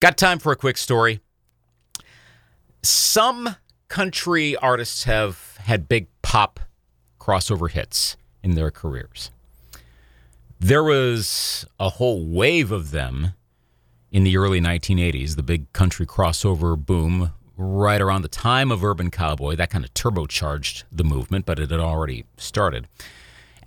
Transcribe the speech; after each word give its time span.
Got 0.00 0.16
time 0.16 0.38
for 0.38 0.50
a 0.50 0.56
quick 0.56 0.78
story. 0.78 1.20
Some 2.82 3.56
country 3.88 4.56
artists 4.56 5.04
have 5.04 5.58
had 5.58 5.90
big 5.90 6.06
pop 6.22 6.58
crossover 7.20 7.70
hits 7.70 8.16
in 8.42 8.54
their 8.54 8.70
careers. 8.70 9.30
There 10.58 10.82
was 10.82 11.66
a 11.78 11.90
whole 11.90 12.24
wave 12.24 12.72
of 12.72 12.92
them 12.92 13.34
in 14.10 14.24
the 14.24 14.38
early 14.38 14.58
1980s, 14.58 15.36
the 15.36 15.42
big 15.42 15.70
country 15.74 16.06
crossover 16.06 16.78
boom 16.78 17.32
right 17.58 18.00
around 18.00 18.22
the 18.22 18.28
time 18.28 18.72
of 18.72 18.82
Urban 18.82 19.10
Cowboy. 19.10 19.54
That 19.54 19.68
kind 19.68 19.84
of 19.84 19.92
turbocharged 19.92 20.84
the 20.90 21.04
movement, 21.04 21.44
but 21.44 21.58
it 21.58 21.70
had 21.70 21.80
already 21.80 22.24
started. 22.38 22.88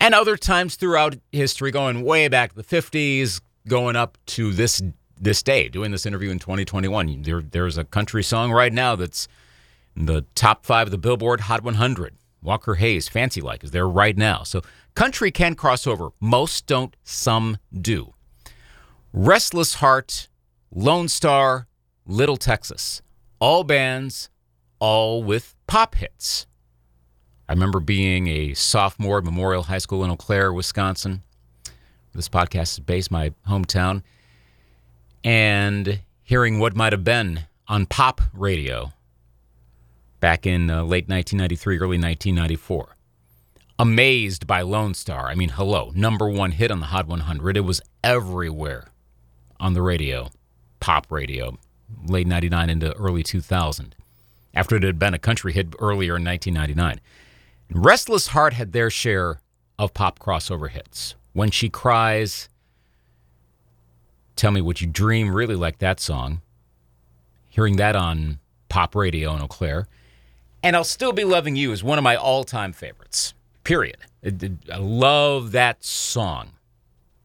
And 0.01 0.15
other 0.15 0.35
times 0.35 0.77
throughout 0.77 1.15
history, 1.31 1.69
going 1.69 2.03
way 2.03 2.27
back 2.27 2.53
to 2.53 2.55
the 2.55 2.63
50s, 2.63 3.39
going 3.67 3.95
up 3.95 4.17
to 4.25 4.51
this 4.51 4.81
this 5.23 5.41
day, 5.41 5.69
doing 5.69 5.91
this 5.91 6.05
interview 6.05 6.29
in 6.29 6.39
2021. 6.39 7.23
There, 7.23 7.41
there's 7.41 7.77
a 7.77 7.83
country 7.83 8.23
song 8.23 8.51
right 8.51 8.73
now 8.73 8.95
that's 8.95 9.27
in 9.95 10.05
the 10.05 10.25
top 10.35 10.65
five 10.65 10.87
of 10.87 10.91
the 10.91 10.97
Billboard 10.97 11.41
Hot 11.41 11.63
100. 11.63 12.15
Walker 12.41 12.75
Hayes, 12.75 13.07
Fancy 13.07 13.39
Like, 13.39 13.63
is 13.63 13.71
there 13.71 13.87
right 13.87 14.17
now. 14.17 14.43
So 14.43 14.61
country 14.95 15.31
can 15.31 15.55
cross 15.55 15.87
over. 15.87 16.09
Most 16.19 16.67
don't, 16.67 16.93
some 17.03 17.57
do. 17.73 18.13
Restless 19.13 19.75
Heart, 19.75 20.27
Lonestar, 20.75 21.67
Little 22.05 22.37
Texas. 22.37 23.01
All 23.39 23.63
bands, 23.63 24.29
all 24.79 25.23
with 25.23 25.55
pop 25.67 25.95
hits. 25.95 26.47
I 27.47 27.53
remember 27.53 27.79
being 27.79 28.27
a 28.27 28.53
sophomore 28.53 29.19
at 29.19 29.23
Memorial 29.23 29.63
High 29.63 29.77
School 29.77 30.03
in 30.03 30.11
Eau 30.11 30.17
Claire, 30.17 30.51
Wisconsin. 30.51 31.21
This 32.13 32.29
podcast 32.29 32.73
is 32.73 32.79
based 32.79 33.11
my 33.11 33.31
hometown. 33.47 34.03
And 35.23 36.01
hearing 36.23 36.59
what 36.59 36.75
might 36.75 36.93
have 36.93 37.03
been 37.03 37.41
on 37.67 37.85
pop 37.85 38.21
radio 38.33 38.91
back 40.19 40.45
in 40.45 40.69
uh, 40.69 40.83
late 40.83 41.07
1993, 41.09 41.75
early 41.77 41.97
1994. 41.97 42.95
Amazed 43.79 44.47
by 44.47 44.61
Lonestar. 44.61 45.25
I 45.25 45.35
mean, 45.35 45.49
hello, 45.49 45.91
number 45.95 46.29
one 46.29 46.51
hit 46.51 46.71
on 46.71 46.79
the 46.79 46.87
Hot 46.87 47.07
100. 47.07 47.57
It 47.57 47.61
was 47.61 47.81
everywhere 48.03 48.87
on 49.59 49.73
the 49.73 49.81
radio, 49.81 50.29
pop 50.79 51.11
radio, 51.11 51.57
late 52.05 52.27
99 52.27 52.69
into 52.69 52.93
early 52.93 53.23
2000, 53.23 53.95
after 54.53 54.75
it 54.75 54.83
had 54.83 54.99
been 54.99 55.13
a 55.13 55.19
country 55.19 55.51
hit 55.51 55.73
earlier 55.79 56.15
in 56.17 56.23
1999. 56.23 57.01
Restless 57.71 58.27
Heart 58.27 58.53
had 58.53 58.71
their 58.71 58.89
share 58.89 59.41
of 59.79 59.93
pop 59.93 60.19
crossover 60.19 60.69
hits. 60.69 61.15
When 61.33 61.49
She 61.49 61.69
Cries, 61.69 62.47
Tell 64.35 64.51
Me 64.51 64.61
What 64.61 64.81
You 64.81 64.87
Dream, 64.87 65.33
really 65.33 65.55
like 65.55 65.79
that 65.79 65.99
song. 65.99 66.41
Hearing 67.49 67.75
that 67.77 67.95
on 67.95 68.39
pop 68.69 68.95
radio 68.95 69.35
in 69.35 69.41
Eau 69.41 69.47
Claire. 69.47 69.87
And 70.63 70.75
I'll 70.75 70.83
Still 70.83 71.11
Be 71.11 71.23
Loving 71.23 71.55
You 71.55 71.71
is 71.71 71.83
one 71.83 71.97
of 71.97 72.03
my 72.03 72.15
all 72.15 72.43
time 72.43 72.73
favorites, 72.73 73.33
period. 73.63 73.97
I 74.25 74.77
love 74.77 75.51
that 75.51 75.83
song. 75.83 76.53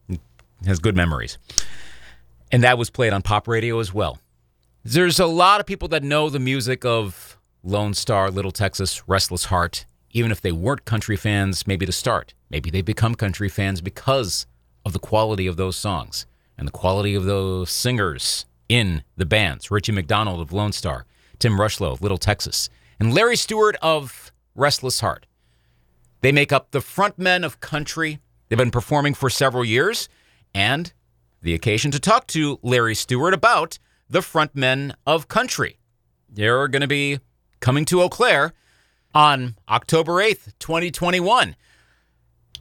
It 0.07 0.19
has 0.65 0.79
good 0.79 0.95
memories. 0.95 1.37
And 2.51 2.63
that 2.63 2.77
was 2.77 2.89
played 2.89 3.13
on 3.13 3.21
pop 3.21 3.47
radio 3.47 3.79
as 3.79 3.93
well. 3.93 4.19
There's 4.83 5.19
a 5.19 5.25
lot 5.25 5.59
of 5.59 5.65
people 5.65 5.87
that 5.89 6.03
know 6.03 6.29
the 6.29 6.39
music 6.39 6.85
of 6.85 7.37
Lonestar, 7.65 8.33
Little 8.33 8.51
Texas, 8.51 9.07
Restless 9.07 9.45
Heart, 9.45 9.85
even 10.11 10.31
if 10.31 10.41
they 10.41 10.51
weren't 10.51 10.85
country 10.85 11.15
fans, 11.15 11.65
maybe 11.65 11.85
to 11.85 11.91
start. 11.91 12.33
Maybe 12.49 12.69
they 12.69 12.81
become 12.81 13.15
country 13.15 13.49
fans 13.49 13.81
because 13.81 14.45
of 14.85 14.93
the 14.93 14.99
quality 14.99 15.47
of 15.47 15.57
those 15.57 15.75
songs 15.75 16.25
and 16.59 16.67
the 16.67 16.71
quality 16.71 17.15
of 17.15 17.23
those 17.23 17.71
singers 17.71 18.45
in 18.67 19.03
the 19.15 19.25
bands. 19.25 19.71
Richie 19.71 19.93
McDonald 19.93 20.41
of 20.41 20.49
Lonestar, 20.49 21.03
Tim 21.39 21.53
Rushlow 21.53 21.93
of 21.93 22.01
Little 22.01 22.17
Texas, 22.17 22.69
and 22.99 23.13
Larry 23.13 23.37
Stewart 23.37 23.77
of 23.81 24.31
Restless 24.55 24.99
Heart. 24.99 25.25
They 26.21 26.33
make 26.33 26.51
up 26.51 26.71
the 26.71 26.79
frontmen 26.79 27.45
of 27.45 27.61
country. 27.61 28.19
They've 28.47 28.57
been 28.57 28.71
performing 28.71 29.13
for 29.13 29.29
several 29.29 29.63
years, 29.63 30.09
and 30.53 30.91
the 31.41 31.53
occasion 31.53 31.91
to 31.91 31.99
talk 31.99 32.27
to 32.27 32.59
Larry 32.61 32.93
Stewart 32.93 33.33
about 33.33 33.79
the 34.09 34.19
frontmen 34.19 34.93
of 35.07 35.29
country. 35.29 35.79
They're 36.27 36.67
going 36.67 36.81
to 36.81 36.87
be 36.87 37.19
coming 37.61 37.85
to 37.85 38.01
Eau 38.01 38.09
Claire 38.09 38.53
on 39.13 39.55
October 39.69 40.13
8th, 40.15 40.53
2021 40.59 41.55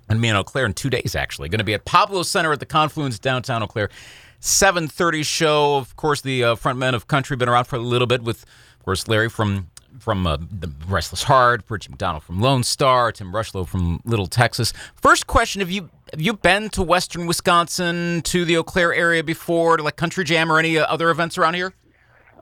and 0.09 0.21
me 0.21 0.29
in 0.29 0.37
Eau 0.37 0.45
Claire 0.45 0.67
in 0.67 0.75
two 0.75 0.91
days, 0.91 1.15
actually. 1.15 1.49
Going 1.49 1.59
to 1.59 1.65
be 1.65 1.75
at 1.75 1.85
Pablo 1.85 2.23
Center 2.23 2.53
at 2.53 2.61
the 2.61 2.67
Confluence 2.67 3.19
downtown 3.19 3.63
Eau 3.63 3.67
Claire. 3.67 3.91
7.30 4.41 5.25
show. 5.25 5.77
Of 5.77 5.97
course, 5.97 6.21
the 6.21 6.45
uh, 6.45 6.55
frontmen 6.55 6.95
of 6.95 7.09
country 7.09 7.37
been 7.37 7.49
around 7.49 7.65
for 7.65 7.77
a 7.77 7.81
little 7.81 8.07
bit 8.07 8.23
with, 8.23 8.45
of 8.79 8.85
course, 8.85 9.09
Larry 9.09 9.29
from 9.29 9.71
from 9.99 10.27
uh, 10.27 10.37
the 10.37 10.71
Restless 10.87 11.25
Heart, 11.25 11.65
Richie 11.69 11.91
McDonald 11.91 12.23
from 12.23 12.41
Lonestar, 12.41 13.13
Tim 13.13 13.33
Rushlow 13.33 13.67
from 13.67 14.01
Little 14.05 14.27
Texas. 14.27 14.73
First 14.95 15.27
question: 15.27 15.61
Have 15.61 15.71
you 15.71 15.91
have 16.13 16.21
you 16.21 16.35
been 16.35 16.69
to 16.71 16.83
Western 16.83 17.27
Wisconsin 17.27 18.23
to 18.23 18.45
the 18.45 18.57
Eau 18.57 18.63
Claire 18.63 18.95
area 18.95 19.25
before, 19.25 19.77
to 19.77 19.83
like 19.83 19.97
Country 19.97 20.25
Jam 20.25 20.53
or 20.53 20.59
any 20.59 20.79
uh, 20.79 20.85
other 20.87 21.11
events 21.11 21.37
around 21.37 21.55
here? 21.55 21.75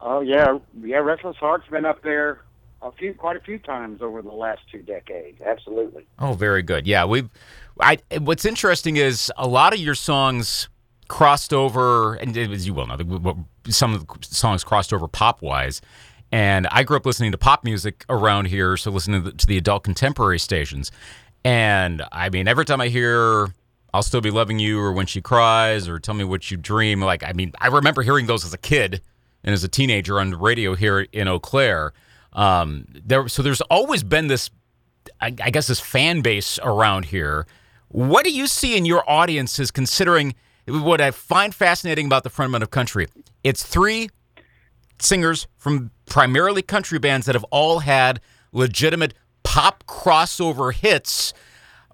Oh 0.02 0.20
yeah, 0.20 0.58
yeah. 0.82 0.98
Restless 0.98 1.36
Heart's 1.36 1.68
been 1.68 1.86
up 1.86 2.02
there 2.02 2.40
a 2.82 2.92
few, 2.92 3.14
quite 3.14 3.36
a 3.36 3.40
few 3.40 3.58
times 3.58 4.02
over 4.02 4.22
the 4.22 4.32
last 4.32 4.60
two 4.70 4.82
decades. 4.82 5.40
Absolutely. 5.44 6.06
Oh, 6.18 6.34
very 6.34 6.62
good. 6.62 6.86
Yeah, 6.86 7.04
we've. 7.04 7.28
I. 7.80 7.98
What's 8.18 8.44
interesting 8.44 8.96
is 8.96 9.32
a 9.36 9.46
lot 9.46 9.74
of 9.74 9.80
your 9.80 9.94
songs 9.94 10.68
crossed 11.08 11.52
over, 11.52 12.14
and 12.14 12.36
as 12.36 12.66
you 12.66 12.74
well 12.74 12.86
know, 12.86 13.46
some 13.68 13.94
of 13.94 14.06
the 14.06 14.18
songs 14.22 14.64
crossed 14.64 14.92
over 14.92 15.08
pop 15.08 15.42
wise. 15.42 15.80
And 16.32 16.66
I 16.68 16.82
grew 16.82 16.96
up 16.96 17.06
listening 17.06 17.32
to 17.32 17.38
pop 17.38 17.64
music 17.64 18.04
around 18.08 18.46
here, 18.46 18.76
so 18.76 18.90
listening 18.90 19.22
to 19.22 19.30
the, 19.30 19.36
to 19.36 19.46
the 19.46 19.56
adult 19.56 19.84
contemporary 19.84 20.40
stations. 20.40 20.90
And 21.44 22.02
I 22.10 22.30
mean, 22.30 22.48
every 22.48 22.64
time 22.64 22.80
I 22.80 22.88
hear 22.88 23.54
I'll 23.94 24.02
Still 24.02 24.20
Be 24.20 24.30
Loving 24.30 24.58
You 24.58 24.80
or 24.80 24.92
When 24.92 25.06
She 25.06 25.22
Cries 25.22 25.88
or 25.88 25.98
Tell 25.98 26.14
Me 26.14 26.24
What 26.24 26.50
You 26.50 26.56
Dream, 26.56 27.00
like, 27.00 27.22
I 27.22 27.32
mean, 27.32 27.52
I 27.60 27.68
remember 27.68 28.02
hearing 28.02 28.26
those 28.26 28.44
as 28.44 28.52
a 28.52 28.58
kid 28.58 29.00
and 29.44 29.54
as 29.54 29.62
a 29.62 29.68
teenager 29.68 30.18
on 30.20 30.30
the 30.30 30.36
radio 30.36 30.74
here 30.74 31.00
in 31.12 31.28
Eau 31.28 31.38
Claire. 31.38 31.92
Um, 32.36 32.86
there, 33.04 33.26
so 33.28 33.42
there's 33.42 33.62
always 33.62 34.04
been 34.04 34.28
this, 34.28 34.50
I, 35.20 35.34
I 35.42 35.50
guess, 35.50 35.66
this 35.66 35.80
fan 35.80 36.20
base 36.20 36.60
around 36.62 37.06
here. 37.06 37.46
What 37.88 38.24
do 38.24 38.30
you 38.30 38.46
see 38.46 38.76
in 38.76 38.84
your 38.84 39.02
audiences 39.10 39.70
considering 39.70 40.34
what 40.68 41.00
I 41.00 41.10
find 41.10 41.54
fascinating 41.54 42.06
about 42.06 42.22
the 42.22 42.30
frontmen 42.30 42.62
of 42.62 42.70
country? 42.70 43.06
It's 43.42 43.64
three 43.64 44.10
singers 44.98 45.46
from 45.56 45.90
primarily 46.04 46.62
country 46.62 46.98
bands 46.98 47.26
that 47.26 47.34
have 47.34 47.44
all 47.44 47.80
had 47.80 48.20
legitimate 48.52 49.14
pop 49.42 49.84
crossover 49.86 50.72
hits. 50.74 51.32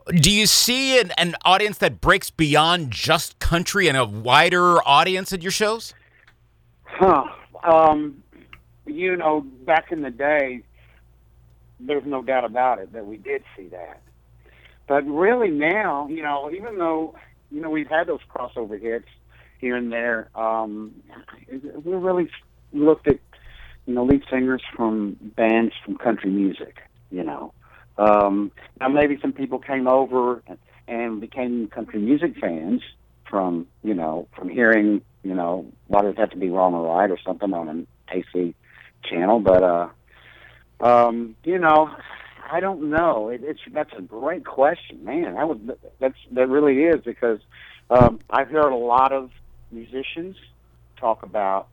Do 0.09 0.31
you 0.31 0.47
see 0.47 0.99
an, 0.99 1.13
an, 1.17 1.37
audience 1.45 1.79
that 1.79 2.01
breaks 2.01 2.31
beyond 2.31 2.91
just 2.91 3.39
country 3.39 3.87
and 3.87 3.97
a 3.97 4.05
wider 4.05 4.83
audience 4.87 5.33
at 5.33 5.43
your 5.43 5.53
shows? 5.53 5.95
Huh. 6.85 7.25
Um, 7.63 8.22
you 8.87 9.17
know, 9.17 9.41
back 9.41 9.93
in 9.93 10.03
the 10.03 10.11
day, 10.11 10.63
there's 11.81 12.05
no 12.07 12.23
doubt 12.23 12.45
about 12.45 12.79
it 12.79 12.93
that 12.93 13.07
we 13.07 13.17
did 13.17 13.43
see 13.57 13.69
that. 13.69 14.01
But 14.87 15.07
really 15.07 15.51
now, 15.51 16.09
you 16.09 16.23
know, 16.23 16.51
even 16.51 16.79
though, 16.79 17.15
you 17.51 17.61
know, 17.61 17.71
we've 17.71 17.89
had 17.89 18.07
those 18.07 18.21
crossover 18.35 18.81
hits 18.81 19.09
here 19.59 19.77
and 19.77 19.93
there, 19.93 20.29
um, 20.35 20.93
we 21.51 21.95
really 21.95 22.29
looked 22.73 23.07
at, 23.09 23.19
you 23.87 23.95
know, 23.95 24.05
lead 24.05 24.23
singers 24.31 24.63
from 24.75 25.17
bands 25.37 25.73
from 25.85 25.97
country 25.97 26.31
music, 26.31 26.79
you 27.11 27.23
know. 27.23 27.53
Um, 27.99 28.51
now 28.81 28.89
maybe 28.89 29.19
some 29.21 29.33
people 29.33 29.59
came 29.59 29.87
over 29.87 30.43
and 30.89 31.21
became 31.21 31.69
country 31.69 32.01
music 32.01 32.37
fans 32.41 32.83
from, 33.29 33.67
you 33.83 33.95
know, 33.95 34.29
from 34.35 34.49
hearing, 34.49 35.03
you 35.23 35.35
know, 35.35 35.67
why 35.87 36.03
does 36.03 36.15
it 36.15 36.19
have 36.19 36.31
to 36.31 36.37
be 36.37 36.51
wrong 36.51 36.75
or 36.75 36.95
right 36.95 37.11
or 37.11 37.19
something 37.25 37.53
on 37.55 37.69
an 37.69 37.87
AC 38.11 38.55
channel, 39.05 39.41
but 39.41 39.63
uh, 39.63 39.89
um, 40.81 41.37
you 41.45 41.59
know, 41.59 41.91
I 42.51 42.61
don't 42.61 42.91
know. 42.91 43.29
It, 43.29 43.43
it's 43.45 43.61
that's 43.73 43.93
a 43.97 44.03
great 44.03 44.45
question, 44.45 45.05
man. 45.05 45.37
I 45.37 45.45
would 45.45 45.79
that's 46.01 46.17
that 46.33 46.49
really 46.49 46.85
is 46.85 47.03
because 47.05 47.41
um, 47.91 48.21
I've 48.31 48.49
heard 48.49 48.73
a 48.73 48.77
lot 48.77 49.13
of 49.13 49.31
musicians 49.71 50.37
talk 50.99 51.23
about, 51.23 51.69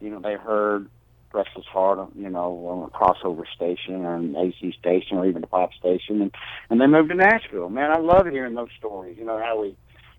you 0.00 0.10
know, 0.10 0.20
they 0.20 0.34
heard 0.34 0.88
Restless 1.32 1.66
Heart, 1.66 2.10
you 2.14 2.28
know, 2.28 2.66
on 2.66 2.84
a 2.84 2.90
crossover 2.90 3.44
station 3.54 4.04
or 4.04 4.16
an 4.16 4.36
AC 4.36 4.74
station 4.78 5.16
or 5.16 5.26
even 5.26 5.42
a 5.42 5.46
pop 5.46 5.72
station, 5.74 6.22
and 6.22 6.34
and 6.70 6.80
they 6.80 6.86
moved 6.86 7.10
to 7.10 7.14
Nashville. 7.14 7.68
Man, 7.68 7.90
I 7.90 7.98
love 7.98 8.26
hearing 8.26 8.54
those 8.54 8.70
stories. 8.78 9.16
You 9.18 9.24
know 9.24 9.38
how 9.38 9.60
we 9.60 9.76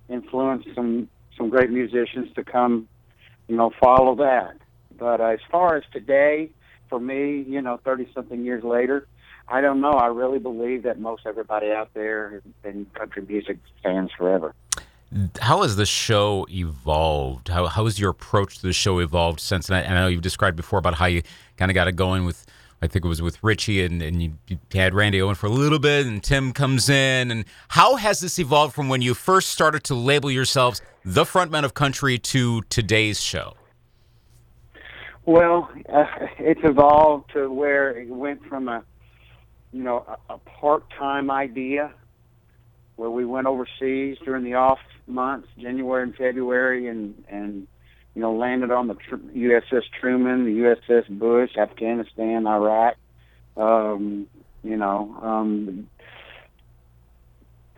influenced 0.10 0.68
some 0.75 1.10
some 1.38 1.50
great 1.50 1.69
musicians 1.69 2.33
to 2.36 2.44
come, 2.44 2.88
you 3.48 3.56
know, 3.56 3.71
follow 3.80 4.15
that. 4.15 4.57
But 4.98 5.22
uh, 5.22 5.25
as 5.25 5.40
far 5.51 5.75
as 5.75 5.84
today, 5.92 6.50
for 6.90 7.00
me, 7.00 7.44
you 7.48 7.62
know, 7.62 7.80
30 7.84 8.10
something 8.13 8.44
years 8.44 8.63
later, 8.63 9.07
I 9.48 9.62
don't 9.62 9.81
know. 9.81 9.94
I 9.94 10.07
really 10.07 10.40
believe 10.40 10.84
that 10.84 11.00
most 11.00 11.25
everybody 11.25 11.72
out 11.72 11.90
there 11.94 12.30
has 12.30 12.42
been 12.62 12.86
country 12.94 13.24
music 13.28 13.57
fans 13.81 14.12
forever. 14.18 14.54
How 15.40 15.62
has 15.62 15.75
the 15.75 15.86
show 15.86 16.48
evolved? 16.50 17.50
How 17.50 17.68
how 17.68 17.86
has 17.86 18.00
your 18.00 18.10
approach 18.10 18.60
to 18.60 18.68
the 18.68 18.74
show 18.74 19.00
evolved 19.00 19.40
since? 19.40 19.69
And 19.69 19.75
I, 19.75 19.81
and 19.81 19.98
I 19.98 20.01
know 20.01 20.07
you've 20.07 20.22
described 20.22 20.57
before 20.57 20.80
about 20.80 20.96
how 20.96 21.06
you 21.06 21.22
kind 21.57 21.69
of 21.69 21.75
got 21.75 21.88
it 21.88 21.96
going 21.96 22.25
with. 22.25 22.46
I 22.81 22.88
think 22.88 23.06
it 23.06 23.07
was 23.07 23.22
with 23.22 23.42
Richie, 23.42 23.81
and, 23.86 24.01
and 24.01 24.22
you, 24.22 24.34
you 24.50 24.60
had 24.74 24.94
Randy 24.94 25.22
Owen 25.22 25.36
for 25.36 25.46
a 25.46 25.50
little 25.50 25.80
bit, 25.80 26.06
and 26.06 26.22
Tim 26.22 26.51
comes 26.51 26.89
in. 26.89 27.31
And 27.31 27.46
how 27.69 27.96
has 27.96 28.19
this 28.19 28.39
evolved 28.39 28.75
from 28.75 28.89
when 28.89 29.01
you 29.01 29.13
first 29.13 29.50
started 29.50 29.86
to 29.86 29.96
label 29.96 30.30
yourselves 30.30 30.81
the 31.06 31.24
frontmen 31.24 31.63
of 31.63 31.74
country 31.74 32.18
to 32.18 32.62
today's 32.63 33.22
show? 33.22 33.54
Well, 35.25 35.70
uh, 35.92 36.04
it's 36.40 36.60
evolved 36.64 37.31
to 37.34 37.50
where 37.50 37.98
it 37.98 38.10
went 38.10 38.46
from 38.46 38.68
a, 38.68 38.84
you 39.72 39.84
know, 39.84 40.06
a, 40.30 40.34
a 40.34 40.38
part-time 40.38 41.31
idea 41.31 41.94
where 42.98 43.10
we 43.10 43.25
went 43.25 43.48
overseas 43.48 44.18
during 44.25 44.44
the 44.44 44.56
off 44.56 44.80
months, 45.08 45.48
January 45.58 46.04
and 46.04 46.16
February, 46.16 46.88
and 46.88 47.24
and 47.30 47.68
you 48.16 48.22
know 48.22 48.34
landed 48.34 48.72
on 48.72 48.88
the 48.88 48.96
tr- 48.96 49.16
USS 49.16 49.84
Truman, 50.00 50.46
the 50.46 50.75
USS 50.90 51.08
Bush, 51.18 51.56
Afghanistan, 51.58 52.46
Iraq, 52.46 52.96
um, 53.58 54.28
you 54.64 54.78
know, 54.78 55.16
um, 55.22 55.88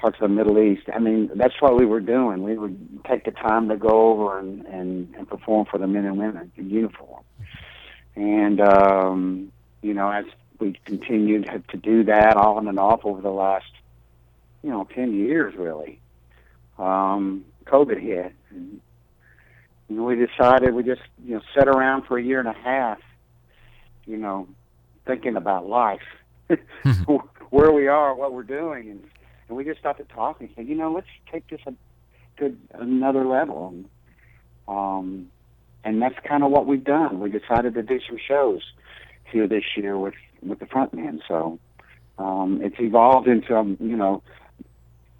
parts 0.05 0.17
of 0.21 0.29
the 0.29 0.35
Middle 0.35 0.59
East. 0.59 0.83
I 0.93 0.99
mean, 0.99 1.31
that's 1.35 1.61
what 1.61 1.77
we 1.77 1.85
were 1.85 1.99
doing. 1.99 2.43
We 2.43 2.57
would 2.57 3.03
take 3.05 3.25
the 3.25 3.31
time 3.31 3.69
to 3.69 3.77
go 3.77 4.11
over 4.11 4.39
and 4.39 4.65
and, 4.65 5.13
and 5.15 5.27
perform 5.27 5.65
for 5.69 5.77
the 5.77 5.87
men 5.87 6.05
and 6.05 6.17
women 6.17 6.51
in 6.55 6.69
uniform, 6.69 7.23
and 8.15 8.61
um, 8.61 9.51
you 9.81 9.93
know 9.93 10.09
as 10.11 10.25
we 10.59 10.79
continued 10.85 11.49
to 11.69 11.77
do 11.77 12.03
that 12.05 12.37
on 12.37 12.67
and 12.67 12.79
off 12.79 13.01
over 13.03 13.21
the 13.21 13.31
last 13.31 13.65
you 14.65 14.71
know, 14.71 14.87
10 14.95 15.13
years 15.13 15.53
really. 15.55 15.99
Um, 16.79 17.45
COVID 17.67 18.01
hit. 18.01 18.33
And, 18.49 18.81
know, 19.89 20.03
we 20.03 20.15
decided 20.15 20.73
we 20.73 20.81
just, 20.81 21.03
you 21.23 21.35
know, 21.35 21.41
sat 21.55 21.67
around 21.67 22.05
for 22.07 22.17
a 22.17 22.23
year 22.23 22.39
and 22.39 22.47
a 22.47 22.53
half, 22.53 22.97
you 24.07 24.17
know, 24.17 24.47
thinking 25.05 25.35
about 25.35 25.67
life, 25.67 26.01
where 27.51 27.71
we 27.71 27.87
are, 27.87 28.15
what 28.15 28.33
we're 28.33 28.41
doing. 28.41 28.89
And, 28.89 29.03
and 29.47 29.57
we 29.57 29.63
just 29.63 29.79
started 29.79 30.09
talking. 30.09 30.49
Said, 30.55 30.67
you 30.67 30.75
know, 30.75 30.91
let's 30.91 31.07
take 31.31 31.47
this 31.49 31.61
a, 31.65 31.73
to 32.37 32.55
another 32.73 33.25
level. 33.25 33.69
And, 33.69 33.85
um, 34.67 35.31
and 35.83 36.01
that's 36.01 36.15
kind 36.27 36.43
of 36.43 36.51
what 36.51 36.65
we've 36.65 36.83
done. 36.83 37.19
We 37.19 37.29
decided 37.29 37.73
to 37.75 37.83
do 37.83 37.99
some 38.07 38.17
shows 38.27 38.61
here 39.31 39.47
this 39.47 39.63
year 39.75 39.97
with, 39.97 40.15
with 40.41 40.59
the 40.59 40.65
front 40.65 40.93
men. 40.93 41.21
So, 41.27 41.59
um, 42.17 42.61
it's 42.63 42.79
evolved 42.79 43.27
into, 43.27 43.55
um, 43.55 43.77
you 43.79 43.97
know, 43.97 44.23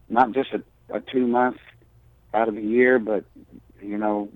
not 0.09 0.31
just 0.31 0.49
a, 0.53 0.63
a 0.95 1.01
two 1.01 1.27
months 1.27 1.59
out 2.33 2.47
of 2.47 2.55
the 2.55 2.61
year, 2.61 2.99
but 2.99 3.25
you 3.81 3.97
know, 3.97 4.29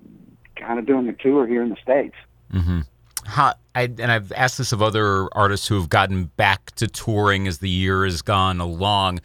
kind 0.56 0.78
of 0.78 0.86
doing 0.86 1.06
the 1.06 1.12
tour 1.12 1.46
here 1.46 1.62
in 1.62 1.70
the 1.70 1.76
states. 1.82 2.16
Mm-hmm. 2.52 2.80
How, 3.24 3.54
I, 3.74 3.82
and 3.82 4.10
I've 4.10 4.32
asked 4.32 4.58
this 4.58 4.72
of 4.72 4.82
other 4.82 5.28
artists 5.32 5.68
who 5.68 5.76
have 5.76 5.88
gotten 5.88 6.24
back 6.36 6.72
to 6.76 6.86
touring 6.86 7.46
as 7.46 7.58
the 7.58 7.68
year 7.68 8.04
has 8.04 8.22
gone 8.22 8.60
along. 8.60 9.20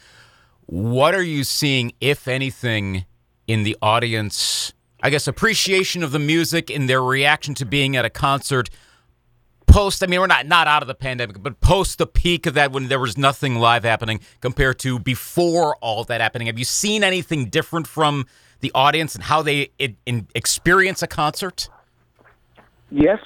What 0.65 1.13
are 1.13 1.23
you 1.23 1.43
seeing, 1.43 1.93
if 2.01 2.27
anything, 2.27 3.05
in 3.47 3.63
the 3.63 3.77
audience? 3.81 4.73
I 5.03 5.09
guess 5.09 5.27
appreciation 5.27 6.03
of 6.03 6.11
the 6.11 6.19
music 6.19 6.69
and 6.69 6.89
their 6.89 7.03
reaction 7.03 7.53
to 7.55 7.65
being 7.65 7.95
at 7.95 8.05
a 8.05 8.09
concert 8.09 8.69
post 9.67 10.01
i 10.03 10.07
mean 10.07 10.21
we're 10.21 10.27
not 10.27 10.45
not 10.45 10.67
out 10.67 10.81
of 10.81 10.87
the 10.87 10.95
pandemic 10.95 11.41
but 11.41 11.59
post 11.59 11.97
the 11.97 12.07
peak 12.07 12.45
of 12.45 12.53
that 12.53 12.71
when 12.71 12.87
there 12.87 12.99
was 12.99 13.17
nothing 13.17 13.55
live 13.55 13.83
happening 13.83 14.21
compared 14.39 14.79
to 14.79 14.99
before 14.99 15.75
all 15.81 16.05
that 16.05 16.21
happening. 16.21 16.47
Have 16.47 16.57
you 16.57 16.63
seen 16.63 17.03
anything 17.03 17.49
different 17.49 17.85
from 17.85 18.25
the 18.61 18.71
audience 18.73 19.15
and 19.15 19.23
how 19.25 19.41
they 19.41 19.71
in, 19.77 20.27
experience 20.33 21.03
a 21.03 21.07
concert? 21.07 21.67
Yes. 22.89 23.19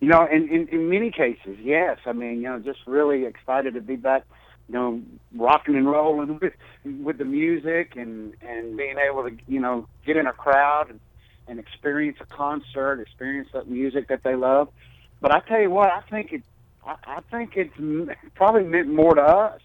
You 0.00 0.08
know 0.08 0.26
in, 0.26 0.48
in 0.48 0.66
in 0.68 0.88
many 0.88 1.10
cases 1.10 1.56
yes. 1.62 1.98
I 2.04 2.12
mean 2.12 2.36
you 2.36 2.48
know 2.48 2.58
just 2.58 2.80
really 2.86 3.24
excited 3.24 3.74
to 3.74 3.80
be 3.80 3.96
back 3.96 4.24
you 4.68 4.74
know 4.74 5.00
rocking 5.34 5.76
and 5.76 5.88
rolling 5.88 6.38
with 6.38 6.54
with 6.84 7.18
the 7.18 7.24
music 7.24 7.96
and 7.96 8.34
and 8.42 8.76
being 8.76 8.96
able 8.98 9.22
to 9.28 9.36
you 9.46 9.60
know 9.60 9.86
get 10.04 10.16
in 10.16 10.26
a 10.26 10.32
crowd 10.32 10.90
and, 10.90 11.00
and 11.48 11.58
experience 11.58 12.18
a 12.20 12.26
concert 12.26 13.00
experience 13.00 13.48
that 13.52 13.68
music 13.68 14.08
that 14.08 14.22
they 14.22 14.34
love 14.34 14.68
but 15.20 15.32
I 15.32 15.40
tell 15.40 15.60
you 15.60 15.70
what, 15.70 15.90
I 15.90 16.02
think 16.02 16.32
it, 16.32 16.42
I, 16.84 16.96
I 17.06 17.20
think 17.30 17.56
it's 17.56 17.74
probably 18.34 18.64
meant 18.64 18.88
more 18.88 19.14
to 19.14 19.22
us. 19.22 19.60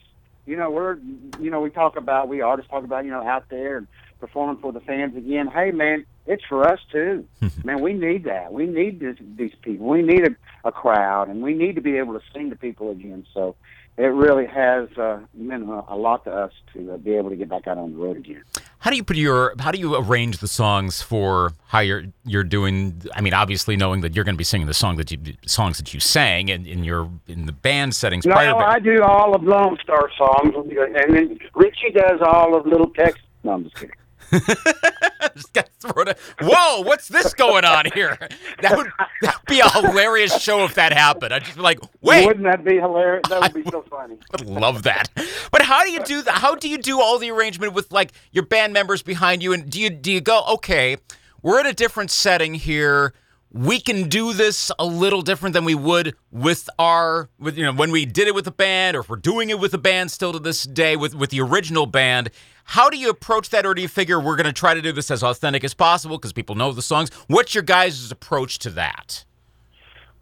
You 0.46 0.56
know, 0.56 0.72
we're, 0.72 0.98
you 1.40 1.52
know, 1.52 1.62
we 1.62 1.70
talk 1.70 1.96
about, 1.96 2.28
we 2.28 2.42
artists 2.42 2.72
talk 2.72 2.84
about, 2.84 3.06
you 3.06 3.12
know, 3.12 3.24
out 3.24 3.50
there 3.50 3.78
and 3.78 3.88
performing 4.20 4.62
for 4.62 4.72
the 4.72 4.80
fans 4.80 5.16
again. 5.16 5.48
Hey, 5.48 5.72
man, 5.72 6.06
it's 6.26 6.44
for 6.46 6.68
us 6.68 6.80
too. 6.92 7.28
man, 7.64 7.82
we 7.82 7.94
need 7.94 8.24
that. 8.24 8.52
We 8.54 8.66
need 8.66 9.00
this, 9.00 9.18
these 9.36 9.54
people. 9.62 9.88
We 9.88 10.02
need 10.02 10.26
a, 10.26 10.68
a 10.68 10.72
crowd, 10.72 11.30
and 11.30 11.42
we 11.42 11.54
need 11.54 11.76
to 11.76 11.82
be 11.82 11.98
able 11.98 12.14
to 12.14 12.22
sing 12.34 12.50
to 12.50 12.56
people 12.56 12.90
again. 12.90 13.26
So 13.34 13.56
it 13.98 14.08
really 14.08 14.46
has 14.46 14.90
uh, 14.98 15.20
meant 15.34 15.64
a 15.68 15.96
lot 15.96 16.24
to 16.24 16.32
us 16.32 16.52
to 16.74 16.94
uh, 16.94 16.98
be 16.98 17.12
able 17.12 17.30
to 17.30 17.36
get 17.36 17.50
back 17.50 17.68
out 17.68 17.78
on 17.78 17.92
the 17.92 17.98
road 17.98 18.18
again. 18.18 18.44
How 18.80 18.90
do 18.90 18.96
you 18.96 19.04
put 19.04 19.18
your 19.18 19.54
How 19.60 19.72
do 19.72 19.78
you 19.78 19.96
arrange 19.96 20.40
the 20.40 20.48
songs 20.48 21.02
for 21.02 21.54
how 21.68 21.80
you're 21.80 22.06
you're 22.26 22.44
doing? 22.44 23.02
I 23.14 23.22
mean, 23.22 23.34
obviously 23.34 23.76
knowing 23.76 24.02
that 24.02 24.16
you're 24.16 24.26
going 24.26 24.36
to 24.36 24.40
be 24.40 24.44
singing 24.44 24.66
the 24.66 24.74
song 24.74 24.96
that 24.98 25.12
you 25.12 25.20
songs 25.46 25.78
that 25.78 25.94
you 25.94 26.00
sang 26.00 26.50
in, 26.50 26.66
in 26.66 26.84
your 26.84 27.10
in 27.28 27.46
the 27.46 27.52
band 27.52 27.94
settings. 27.94 28.26
No, 28.26 28.34
prior 28.34 28.56
I 28.56 28.80
do 28.80 29.04
all 29.04 29.36
of 29.36 29.42
Lonestar 29.42 30.08
songs, 30.18 30.54
and 30.56 31.16
then 31.16 31.38
Richie 31.54 31.92
does 31.92 32.22
all 32.22 32.56
of 32.56 32.66
Little 32.66 32.90
Texas. 32.90 33.22
No, 33.44 33.54
I'm 33.54 33.64
just 33.66 33.76
kidding. 33.76 33.96
just 35.36 35.54
got 35.54 35.70
thrown 35.80 36.14
Whoa, 36.42 36.82
what's 36.82 37.08
this 37.08 37.34
going 37.34 37.66
on 37.66 37.86
here? 37.94 38.18
That 38.62 38.78
would 38.78 38.92
that'd 39.22 39.46
be 39.48 39.60
a 39.60 39.70
hilarious 39.70 40.42
show 40.42 40.64
if 40.64 40.76
that 40.76 40.94
happened. 40.94 41.34
I'd 41.34 41.44
just 41.44 41.56
be 41.58 41.62
like, 41.62 41.80
wait. 42.02 42.26
Wouldn't 42.26 42.46
that 42.46 42.64
be 42.64 42.76
hilarious? 42.76 43.24
That 43.30 43.42
would 43.42 43.64
be 43.64 43.70
so 43.70 43.82
funny. 43.84 44.18
I 44.32 44.44
would 44.44 44.50
love 44.50 44.84
that. 44.84 45.10
But 45.52 45.64
how 45.64 45.84
do 45.84 45.92
you 45.92 46.04
do 46.04 46.22
that? 46.22 46.36
How 46.36 46.56
do 46.56 46.70
you 46.70 46.78
do 46.78 47.02
all 47.02 47.18
the 47.20 47.32
arrangement 47.32 47.74
with 47.74 47.92
like 47.92 48.12
your 48.32 48.46
band 48.46 48.74
members 48.74 49.02
behind 49.02 49.44
you? 49.44 49.54
And 49.54 49.70
do 49.70 49.80
you 49.80 49.90
do 49.90 50.12
you 50.12 50.22
go, 50.22 50.44
okay, 50.54 50.98
we're 51.42 51.60
in 51.60 51.66
a 51.66 51.74
different 51.74 52.12
setting 52.12 52.54
here 52.54 53.14
we 53.54 53.80
can 53.80 54.08
do 54.08 54.32
this 54.34 54.72
a 54.80 54.86
little 54.86 55.22
different 55.22 55.54
than 55.54 55.66
we 55.66 55.76
would 55.76 56.16
with 56.32 56.70
our 56.80 57.30
with 57.38 57.58
you 57.58 57.66
know 57.66 57.74
when 57.74 57.92
we 57.92 58.06
did 58.06 58.28
it 58.28 58.36
with 58.36 58.46
the 58.46 58.52
band 58.52 58.96
or 58.96 59.02
if 59.02 59.10
we're 59.10 59.18
doing 59.18 59.50
it 59.50 59.60
with 59.60 59.72
the 59.72 59.78
band 59.78 60.10
still 60.10 60.32
to 60.32 60.40
this 60.40 60.64
day 60.64 60.96
with 60.96 61.14
with 61.14 61.30
the 61.32 61.42
original 61.42 61.86
band 61.86 62.30
how 62.64 62.90
do 62.90 62.98
you 62.98 63.10
approach 63.10 63.50
that 63.50 63.66
or 63.66 63.74
do 63.74 63.82
you 63.82 63.88
figure 63.88 64.20
we're 64.20 64.36
going 64.36 64.46
to 64.46 64.54
try 64.54 64.74
to 64.74 64.82
do 64.82 64.92
this 64.92 65.12
as 65.12 65.24
authentic 65.24 65.64
as 65.64 65.74
possible 65.74 66.18
because 66.18 66.34
people 66.34 66.56
know 66.56 66.72
the 66.72 66.82
songs? 66.82 67.10
What's 67.28 67.54
your 67.54 67.64
guys' 67.64 68.12
approach 68.12 68.60
to 68.60 68.70
that? 68.72 69.26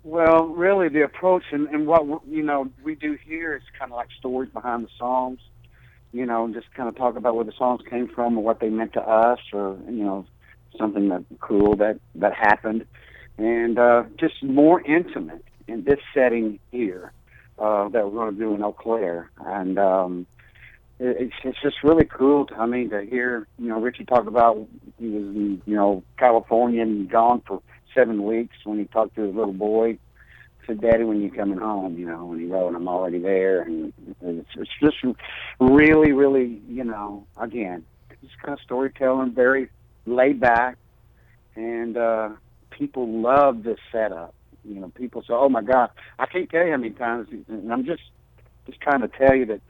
Well 0.03 0.47
really 0.47 0.89
the 0.89 1.03
approach 1.03 1.43
and, 1.51 1.67
and 1.67 1.85
what 1.85 2.03
you 2.27 2.41
know 2.41 2.69
we 2.83 2.95
do 2.95 3.17
here 3.25 3.55
is 3.55 3.63
kind 3.77 3.91
of 3.91 3.97
like 3.97 4.07
stories 4.17 4.49
behind 4.49 4.85
the 4.85 4.89
songs 4.97 5.39
you 6.13 6.25
know 6.25 6.45
and 6.45 6.53
just 6.53 6.73
kind 6.73 6.87
of 6.87 6.95
talk 6.95 7.17
about 7.17 7.35
where 7.35 7.43
the 7.43 7.51
songs 7.57 7.81
came 7.89 8.07
from 8.07 8.37
or 8.37 8.43
what 8.43 8.61
they 8.61 8.69
meant 8.69 8.93
to 8.93 9.01
us 9.01 9.39
or 9.51 9.77
you 9.87 10.03
know 10.03 10.25
something 10.77 11.09
that 11.09 11.23
cool 11.39 11.75
that 11.77 11.99
that 12.15 12.33
happened. 12.33 12.85
And 13.37 13.79
uh, 13.79 14.03
just 14.17 14.43
more 14.43 14.81
intimate 14.81 15.45
in 15.67 15.83
this 15.83 15.99
setting 16.13 16.59
here 16.71 17.13
uh, 17.57 17.87
that 17.89 18.05
we're 18.05 18.11
going 18.11 18.35
to 18.35 18.39
do 18.39 18.53
in 18.53 18.63
Eau 18.63 18.73
Claire. 18.73 19.29
And 19.39 19.79
um, 19.79 20.27
it's, 20.99 21.33
it's 21.43 21.61
just 21.61 21.77
really 21.83 22.05
cool. 22.05 22.45
To, 22.47 22.55
I 22.55 22.65
mean, 22.65 22.89
to 22.89 23.01
hear 23.01 23.47
you 23.57 23.69
know 23.69 23.79
Richie 23.79 24.05
talk 24.05 24.27
about 24.27 24.67
he 24.97 25.07
was 25.07 25.23
in 25.35 25.61
you 25.65 25.75
know 25.75 26.03
California 26.17 26.81
and 26.81 27.09
gone 27.09 27.41
for 27.47 27.61
seven 27.95 28.23
weeks 28.23 28.55
when 28.65 28.79
he 28.79 28.85
talked 28.85 29.15
to 29.15 29.21
his 29.21 29.35
little 29.35 29.53
boy. 29.53 29.97
Said, 30.67 30.81
"Daddy, 30.81 31.03
when 31.03 31.21
you 31.21 31.31
coming 31.31 31.57
home?" 31.57 31.97
You 31.97 32.05
know, 32.05 32.25
when 32.25 32.39
he 32.39 32.45
wrote, 32.45 32.75
"I'm 32.75 32.87
already 32.87 33.19
there," 33.19 33.61
and 33.61 33.93
it's, 34.21 34.49
it's 34.55 34.69
just 34.83 34.97
really, 35.59 36.11
really, 36.11 36.61
you 36.67 36.83
know, 36.83 37.25
again, 37.37 37.85
just 38.21 38.37
kind 38.41 38.53
of 38.53 38.59
storytelling, 38.63 39.31
very 39.31 39.69
laid 40.05 40.39
back, 40.39 40.77
and 41.55 41.97
uh, 41.97 42.29
people 42.71 43.07
love 43.21 43.63
this 43.63 43.79
setup. 43.91 44.35
You 44.65 44.81
know, 44.81 44.89
people 44.89 45.21
say, 45.21 45.33
"Oh 45.33 45.49
my 45.49 45.63
God!" 45.63 45.91
I 46.19 46.25
can't 46.25 46.49
tell 46.49 46.65
you 46.65 46.71
how 46.71 46.77
many 46.77 46.91
times, 46.91 47.29
and 47.47 47.71
I'm 47.71 47.85
just 47.85 48.03
just 48.65 48.81
trying 48.81 49.01
to 49.01 49.07
tell 49.07 49.33
you 49.33 49.45
that. 49.45 49.61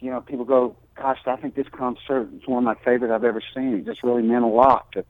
You 0.00 0.10
know, 0.10 0.20
people 0.20 0.44
go, 0.44 0.76
"Gosh, 0.94 1.18
I 1.26 1.36
think 1.36 1.54
this 1.54 1.68
concert 1.70 2.28
is 2.34 2.46
one 2.46 2.58
of 2.58 2.64
my 2.64 2.82
favorite 2.84 3.10
I've 3.10 3.24
ever 3.24 3.42
seen." 3.54 3.74
It 3.74 3.86
just 3.86 4.02
really 4.02 4.22
meant 4.22 4.44
a 4.44 4.48
lot 4.48 4.92
to 4.92 5.04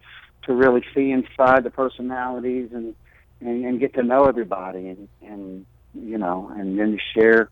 to 0.44 0.54
really 0.54 0.84
see 0.94 1.10
inside 1.10 1.64
the 1.64 1.70
personalities 1.70 2.70
and 2.72 2.94
and, 3.40 3.64
and 3.64 3.80
get 3.80 3.94
to 3.94 4.02
know 4.02 4.24
everybody 4.24 4.88
and 4.88 5.08
and 5.22 5.66
you 5.94 6.18
know 6.18 6.50
and 6.56 6.78
then 6.78 6.92
to 6.92 6.98
share 7.14 7.50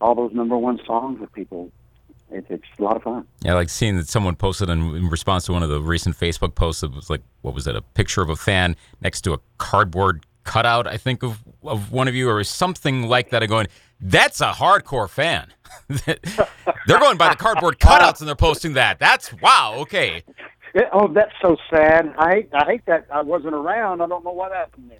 all 0.00 0.14
those 0.14 0.32
number 0.32 0.56
one 0.56 0.78
songs 0.86 1.20
with 1.20 1.32
people 1.32 1.70
it, 2.30 2.46
it's 2.48 2.64
a 2.78 2.82
lot 2.82 2.96
of 2.96 3.02
fun. 3.02 3.26
Yeah, 3.42 3.54
like 3.54 3.68
seeing 3.68 3.96
that 3.96 4.08
someone 4.08 4.36
posted 4.36 4.68
in, 4.68 4.94
in, 4.94 5.08
response 5.08 5.46
to 5.46 5.52
one 5.52 5.62
of 5.62 5.68
the 5.68 5.80
recent 5.80 6.16
Facebook 6.16 6.54
posts. 6.54 6.82
It 6.82 6.92
was 6.92 7.10
like, 7.10 7.22
what 7.42 7.54
was 7.54 7.66
it? 7.66 7.74
A 7.74 7.82
picture 7.82 8.22
of 8.22 8.30
a 8.30 8.36
fan 8.36 8.76
next 9.00 9.22
to 9.22 9.32
a 9.32 9.38
cardboard 9.58 10.24
cutout, 10.44 10.86
I 10.86 10.96
think, 10.96 11.22
of 11.22 11.42
of 11.64 11.92
one 11.92 12.08
of 12.08 12.14
you, 12.14 12.30
or 12.30 12.42
something 12.44 13.08
like 13.08 13.30
that. 13.30 13.46
Going, 13.48 13.66
that's 14.00 14.40
a 14.40 14.52
hardcore 14.52 15.08
fan. 15.08 15.52
they're 15.88 16.98
going 16.98 17.16
by 17.16 17.28
the 17.30 17.36
cardboard 17.36 17.78
cutouts 17.78 18.20
and 18.20 18.28
they're 18.28 18.34
posting 18.34 18.74
that. 18.74 18.98
That's 18.98 19.32
wow. 19.40 19.76
Okay. 19.78 20.22
It, 20.72 20.88
oh, 20.92 21.08
that's 21.08 21.32
so 21.42 21.56
sad. 21.68 22.14
I 22.16 22.34
hate, 22.34 22.48
I 22.52 22.64
hate 22.64 22.86
that 22.86 23.06
I 23.12 23.22
wasn't 23.22 23.54
around. 23.54 24.00
I 24.00 24.06
don't 24.06 24.24
know 24.24 24.30
what 24.30 24.52
happened. 24.52 24.92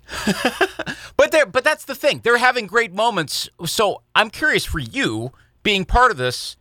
but 1.16 1.30
there, 1.30 1.47
but 1.47 1.62
that's 1.62 1.85
the 1.85 1.95
thing. 1.95 2.21
They're 2.25 2.38
having 2.38 2.66
great 2.66 2.92
moments. 2.92 3.49
So 3.66 4.02
I'm 4.14 4.30
curious 4.30 4.64
for 4.64 4.80
you, 4.80 5.33
being 5.62 5.85
part 5.85 6.11
of 6.11 6.16
this, 6.16 6.57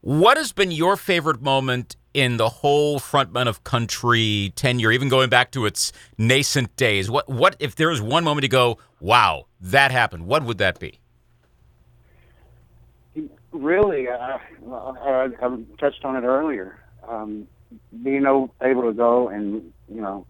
what 0.00 0.36
has 0.36 0.52
been 0.52 0.70
your 0.70 0.96
favorite 0.96 1.42
moment 1.42 1.96
in 2.14 2.36
the 2.36 2.48
whole 2.48 3.00
frontmen 3.00 3.48
of 3.48 3.64
country 3.64 4.52
tenure, 4.56 4.92
even 4.92 5.08
going 5.08 5.28
back 5.28 5.50
to 5.52 5.66
its 5.66 5.92
nascent 6.16 6.74
days? 6.76 7.10
What, 7.10 7.28
what 7.28 7.56
if 7.58 7.74
there 7.74 7.88
was 7.88 8.00
one 8.00 8.24
moment 8.24 8.42
to 8.42 8.48
go, 8.48 8.78
wow, 9.00 9.46
that 9.60 9.90
happened? 9.90 10.26
What 10.26 10.44
would 10.44 10.58
that 10.58 10.78
be? 10.78 11.00
Really, 13.54 14.08
uh, 14.08 14.38
I, 14.68 15.28
I 15.40 15.56
touched 15.78 16.04
on 16.04 16.16
it 16.16 16.26
earlier. 16.26 16.76
Um, 17.06 17.46
being 18.02 18.24
able 18.26 18.82
to 18.82 18.92
go 18.92 19.28
and 19.28 19.72
you 19.88 20.00
know, 20.00 20.26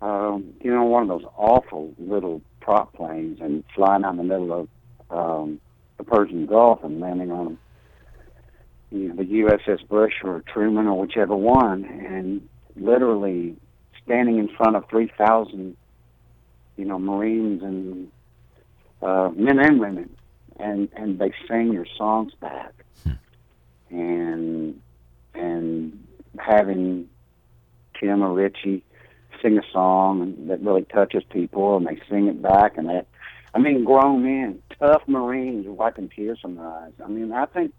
um, 0.00 0.54
you 0.60 0.72
know, 0.72 0.84
one 0.84 1.02
of 1.02 1.08
those 1.08 1.28
awful 1.36 1.92
little 1.98 2.42
prop 2.60 2.94
planes 2.94 3.40
and 3.40 3.64
flying 3.74 4.04
out 4.04 4.12
in 4.12 4.18
the 4.18 4.22
middle 4.22 4.52
of 4.52 4.68
um, 5.10 5.60
the 5.98 6.04
Persian 6.04 6.46
Gulf 6.46 6.84
and 6.84 7.00
landing 7.00 7.32
on 7.32 7.58
you 8.92 9.08
know, 9.08 9.16
the 9.16 9.24
USS 9.24 9.86
Bush 9.88 10.14
or 10.22 10.44
Truman 10.52 10.86
or 10.86 11.00
whichever 11.00 11.34
one, 11.34 11.84
and 11.84 12.48
literally 12.76 13.56
standing 14.04 14.38
in 14.38 14.48
front 14.56 14.76
of 14.76 14.84
three 14.88 15.10
thousand, 15.18 15.76
you 16.76 16.84
know, 16.84 17.00
Marines 17.00 17.64
and 17.64 18.12
uh, 19.02 19.30
men 19.34 19.58
and 19.58 19.80
women, 19.80 20.16
and 20.58 20.88
and 20.96 21.18
they 21.18 21.32
sing 21.48 21.72
your 21.72 21.86
songs 21.96 22.32
back, 22.40 22.72
hmm. 23.02 23.12
and 23.90 24.80
and 25.34 26.06
having 26.38 27.08
Tim 27.98 28.22
or 28.22 28.32
Richie 28.32 28.84
sing 29.42 29.58
a 29.58 29.72
song 29.72 30.34
that 30.48 30.62
really 30.62 30.84
touches 30.84 31.22
people, 31.30 31.76
and 31.76 31.86
they 31.86 32.00
sing 32.08 32.26
it 32.26 32.40
back, 32.40 32.76
and 32.76 32.88
that, 32.88 33.06
I 33.54 33.58
mean, 33.58 33.84
grown 33.84 34.22
men, 34.22 34.62
tough 34.78 35.02
Marines 35.06 35.66
wiping 35.66 36.08
tears 36.08 36.38
from 36.40 36.56
their 36.56 36.66
eyes. 36.66 36.92
I 37.02 37.08
mean, 37.08 37.32
I 37.32 37.46
think 37.46 37.72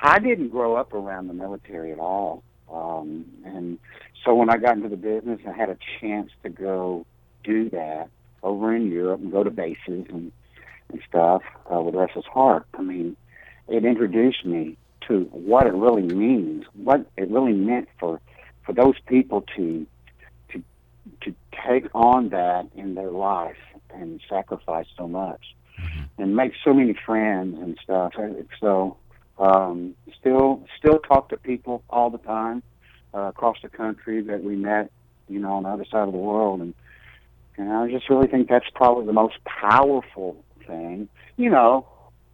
I 0.00 0.18
didn't 0.18 0.48
grow 0.48 0.76
up 0.76 0.92
around 0.92 1.28
the 1.28 1.34
military 1.34 1.92
at 1.92 1.98
all, 1.98 2.42
um, 2.72 3.26
and 3.44 3.78
so 4.24 4.34
when 4.34 4.50
I 4.50 4.56
got 4.56 4.76
into 4.76 4.88
the 4.88 4.96
business, 4.96 5.40
I 5.46 5.52
had 5.52 5.68
a 5.68 5.78
chance 6.00 6.30
to 6.42 6.48
go 6.48 7.06
do 7.42 7.68
that 7.70 8.08
over 8.42 8.74
in 8.74 8.90
Europe 8.90 9.20
and 9.20 9.30
go 9.30 9.42
to 9.42 9.50
bases 9.50 10.06
and 10.08 10.32
and 10.90 11.00
stuff 11.08 11.42
uh, 11.72 11.80
with 11.80 11.94
Restless 11.94 12.26
Heart. 12.26 12.66
I 12.74 12.82
mean, 12.82 13.16
it 13.68 13.84
introduced 13.84 14.44
me 14.44 14.76
to 15.08 15.24
what 15.32 15.66
it 15.66 15.74
really 15.74 16.02
means, 16.02 16.64
what 16.74 17.06
it 17.16 17.30
really 17.30 17.52
meant 17.52 17.88
for 17.98 18.20
for 18.64 18.72
those 18.72 18.94
people 19.06 19.44
to 19.56 19.86
to 20.50 20.62
to 21.22 21.34
take 21.66 21.86
on 21.94 22.30
that 22.30 22.68
in 22.74 22.94
their 22.94 23.10
life 23.10 23.56
and 23.90 24.20
sacrifice 24.28 24.86
so 24.96 25.06
much 25.06 25.54
mm-hmm. 25.78 26.22
and 26.22 26.36
make 26.36 26.52
so 26.64 26.72
many 26.72 26.94
friends 27.06 27.56
and 27.60 27.78
stuff. 27.82 28.14
So 28.60 28.96
um, 29.38 29.94
still 30.18 30.66
still 30.78 30.98
talk 30.98 31.28
to 31.30 31.36
people 31.36 31.82
all 31.90 32.10
the 32.10 32.18
time 32.18 32.62
uh, 33.12 33.28
across 33.28 33.56
the 33.62 33.68
country 33.68 34.22
that 34.22 34.42
we 34.42 34.56
met, 34.56 34.90
you 35.28 35.38
know, 35.38 35.54
on 35.54 35.62
the 35.64 35.68
other 35.70 35.84
side 35.84 36.06
of 36.06 36.12
the 36.12 36.18
world, 36.18 36.60
and 36.60 36.74
and 37.56 37.72
I 37.72 37.88
just 37.90 38.08
really 38.10 38.26
think 38.26 38.48
that's 38.48 38.68
probably 38.74 39.06
the 39.06 39.12
most 39.12 39.36
powerful 39.44 40.43
thing, 40.66 41.08
you 41.36 41.50
know, 41.50 41.86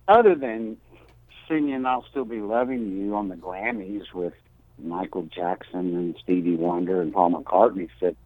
other 0.08 0.34
than 0.34 0.76
singing 1.48 1.84
"I'll 1.86 2.04
Still 2.10 2.24
Be 2.24 2.40
Loving 2.40 2.96
You" 2.96 3.14
on 3.16 3.28
the 3.28 3.36
Grammys 3.36 4.12
with 4.12 4.34
Michael 4.78 5.22
Jackson 5.22 5.94
and 5.94 6.16
Stevie 6.22 6.56
Wonder 6.56 7.00
and 7.00 7.12
Paul 7.12 7.32
McCartney 7.32 7.88
sitting, 7.98 8.16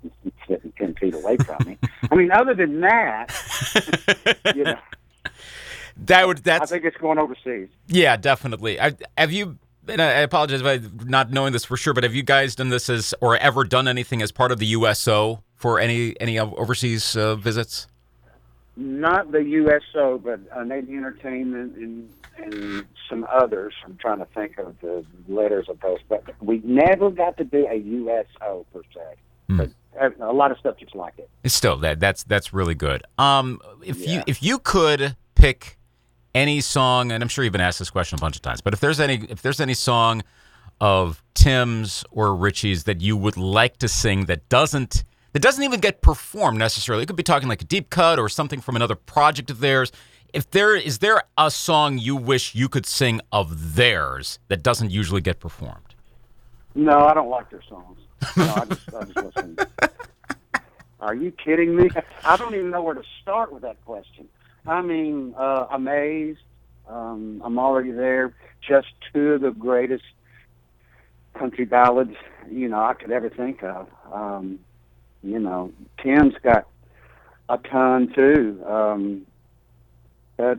sitting 0.46 0.72
ten 0.78 0.94
feet 0.94 1.14
away 1.14 1.36
from 1.38 1.66
me. 1.66 1.78
I 2.10 2.14
mean, 2.14 2.30
other 2.30 2.54
than 2.54 2.80
that, 2.80 3.32
you 4.54 4.64
know, 4.64 4.78
that 5.96 6.26
would 6.26 6.38
that's. 6.38 6.70
I 6.70 6.76
think 6.76 6.84
it's 6.84 6.96
going 6.96 7.18
overseas. 7.18 7.68
Yeah, 7.86 8.16
definitely. 8.16 8.80
I, 8.80 8.94
have 9.16 9.32
you? 9.32 9.58
And 9.86 10.00
I 10.00 10.20
apologize 10.20 10.62
about 10.62 11.04
not 11.04 11.30
knowing 11.30 11.52
this 11.52 11.66
for 11.66 11.76
sure, 11.76 11.92
but 11.92 12.04
have 12.04 12.14
you 12.14 12.22
guys 12.22 12.54
done 12.54 12.70
this 12.70 12.88
as 12.88 13.14
or 13.20 13.36
ever 13.36 13.64
done 13.64 13.86
anything 13.86 14.22
as 14.22 14.32
part 14.32 14.50
of 14.50 14.58
the 14.58 14.66
USO 14.68 15.42
for 15.56 15.78
any 15.78 16.18
any 16.20 16.38
overseas 16.38 17.16
uh, 17.16 17.36
visits? 17.36 17.86
Not 18.76 19.30
the 19.30 19.42
USO, 19.42 20.18
but 20.18 20.40
uh, 20.54 20.64
Navy 20.64 20.94
Entertainment 20.94 21.76
and 21.76 22.10
and 22.36 22.84
some 23.08 23.24
others. 23.32 23.74
I'm 23.84 23.96
trying 23.96 24.18
to 24.18 24.24
think 24.26 24.58
of 24.58 24.74
the 24.80 25.04
letters 25.28 25.68
of 25.68 25.78
those, 25.80 26.00
but 26.08 26.24
we 26.40 26.60
never 26.64 27.10
got 27.10 27.36
to 27.36 27.44
do 27.44 27.66
a 27.68 27.76
USO 27.76 28.66
per 28.72 28.82
se. 28.92 29.16
But 29.48 29.70
uh, 30.00 30.10
a 30.20 30.32
lot 30.32 30.50
of 30.50 30.58
stuff 30.58 30.76
just 30.78 30.94
like 30.94 31.14
it. 31.18 31.28
It's 31.42 31.54
still 31.54 31.76
that 31.78 32.00
that's 32.00 32.24
that's 32.24 32.52
really 32.52 32.74
good. 32.74 33.02
Um, 33.18 33.60
if 33.84 34.00
yeah. 34.00 34.16
you 34.16 34.22
if 34.26 34.42
you 34.42 34.58
could 34.58 35.16
pick 35.34 35.78
any 36.34 36.60
song, 36.60 37.12
and 37.12 37.22
I'm 37.22 37.28
sure 37.28 37.44
you've 37.44 37.52
been 37.52 37.60
asked 37.60 37.78
this 37.78 37.90
question 37.90 38.18
a 38.18 38.20
bunch 38.20 38.36
of 38.36 38.42
times, 38.42 38.60
but 38.60 38.72
if 38.72 38.80
there's 38.80 39.00
any 39.00 39.24
if 39.28 39.42
there's 39.42 39.60
any 39.60 39.74
song 39.74 40.22
of 40.80 41.22
Tim's 41.34 42.04
or 42.10 42.34
Richie's 42.34 42.84
that 42.84 43.00
you 43.00 43.16
would 43.16 43.36
like 43.36 43.76
to 43.78 43.88
sing 43.88 44.24
that 44.26 44.48
doesn't 44.48 45.04
that 45.34 45.42
doesn't 45.42 45.64
even 45.64 45.80
get 45.80 46.00
performed 46.00 46.58
necessarily. 46.58 47.02
It 47.02 47.06
could 47.06 47.16
be 47.16 47.24
talking 47.24 47.48
like 47.48 47.60
a 47.60 47.66
deep 47.66 47.90
cut 47.90 48.18
or 48.18 48.28
something 48.28 48.60
from 48.60 48.76
another 48.76 48.94
project 48.94 49.50
of 49.50 49.58
theirs. 49.58 49.90
If 50.32 50.50
there 50.50 50.74
is 50.74 50.98
there 50.98 51.24
a 51.36 51.50
song 51.50 51.98
you 51.98 52.16
wish 52.16 52.54
you 52.54 52.68
could 52.68 52.86
sing 52.86 53.20
of 53.32 53.74
theirs 53.74 54.38
that 54.48 54.62
doesn't 54.62 54.90
usually 54.90 55.20
get 55.20 55.40
performed? 55.40 55.94
No, 56.76 57.00
I 57.00 57.14
don't 57.14 57.28
like 57.28 57.50
their 57.50 57.62
songs. 57.68 57.98
No, 58.36 58.54
I 58.54 58.64
just, 58.64 58.94
I 58.94 59.04
just 59.04 59.16
listen. 59.16 59.56
Are 61.00 61.14
you 61.14 61.32
kidding 61.32 61.76
me? 61.76 61.90
I 62.24 62.36
don't 62.36 62.54
even 62.54 62.70
know 62.70 62.82
where 62.82 62.94
to 62.94 63.02
start 63.20 63.52
with 63.52 63.62
that 63.62 63.84
question. 63.84 64.28
I 64.66 64.82
mean, 64.82 65.34
uh, 65.36 65.66
amazed. 65.70 66.40
Um, 66.88 67.42
I'm 67.44 67.58
already 67.58 67.90
there. 67.90 68.34
Just 68.66 68.88
two 69.12 69.32
of 69.32 69.40
the 69.40 69.50
greatest 69.50 70.04
country 71.34 71.64
ballads, 71.64 72.14
you 72.50 72.68
know, 72.68 72.82
I 72.82 72.94
could 72.94 73.10
ever 73.10 73.28
think 73.28 73.62
of. 73.62 73.88
Um, 74.12 74.60
you 75.24 75.38
know, 75.38 75.72
Tim's 76.02 76.34
got 76.42 76.66
a 77.48 77.58
ton 77.58 78.12
too. 78.14 78.62
Um, 78.66 79.26
but 80.36 80.58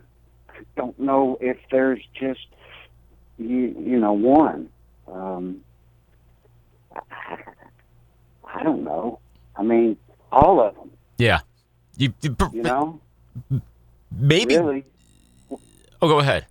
I 0.50 0.60
don't 0.76 0.98
know 1.00 1.38
if 1.40 1.58
there's 1.72 2.02
just 2.14 2.48
you, 3.38 3.76
you 3.80 4.00
know 4.00 4.14
one. 4.14 4.70
Um, 5.08 5.62
I, 7.12 7.38
I 8.46 8.64
don't 8.64 8.84
know. 8.84 9.20
I 9.56 9.64
mean, 9.64 9.98
all 10.32 10.60
of 10.60 10.76
them. 10.76 10.92
Yeah, 11.18 11.40
you, 11.98 12.14
you, 12.22 12.36
you 12.52 12.64
know, 12.64 13.00
maybe. 14.12 14.58
Really? 14.58 14.86
Oh, 16.02 16.08
go 16.08 16.20
ahead. 16.20 16.46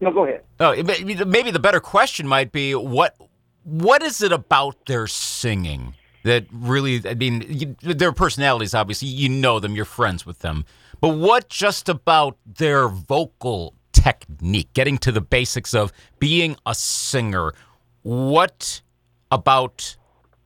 No, 0.00 0.10
go 0.10 0.24
ahead. 0.24 0.42
Oh, 0.58 0.74
maybe 0.82 1.50
the 1.50 1.58
better 1.58 1.80
question 1.80 2.26
might 2.26 2.52
be 2.52 2.74
what 2.74 3.16
what 3.64 4.02
is 4.02 4.22
it 4.22 4.32
about 4.32 4.86
their 4.86 5.06
singing 5.06 5.94
that 6.22 6.46
really, 6.52 7.00
I 7.06 7.14
mean, 7.14 7.44
you, 7.48 7.76
their 7.80 8.12
personalities, 8.12 8.74
obviously, 8.74 9.08
you 9.08 9.28
know 9.28 9.58
them, 9.58 9.74
you're 9.74 9.84
friends 9.84 10.26
with 10.26 10.40
them. 10.40 10.64
But 11.00 11.16
what 11.16 11.48
just 11.48 11.88
about 11.88 12.36
their 12.44 12.88
vocal 12.88 13.74
technique, 13.92 14.72
getting 14.74 14.98
to 14.98 15.12
the 15.12 15.20
basics 15.20 15.74
of 15.74 15.92
being 16.18 16.56
a 16.66 16.74
singer, 16.74 17.54
what 18.02 18.82
about 19.30 19.96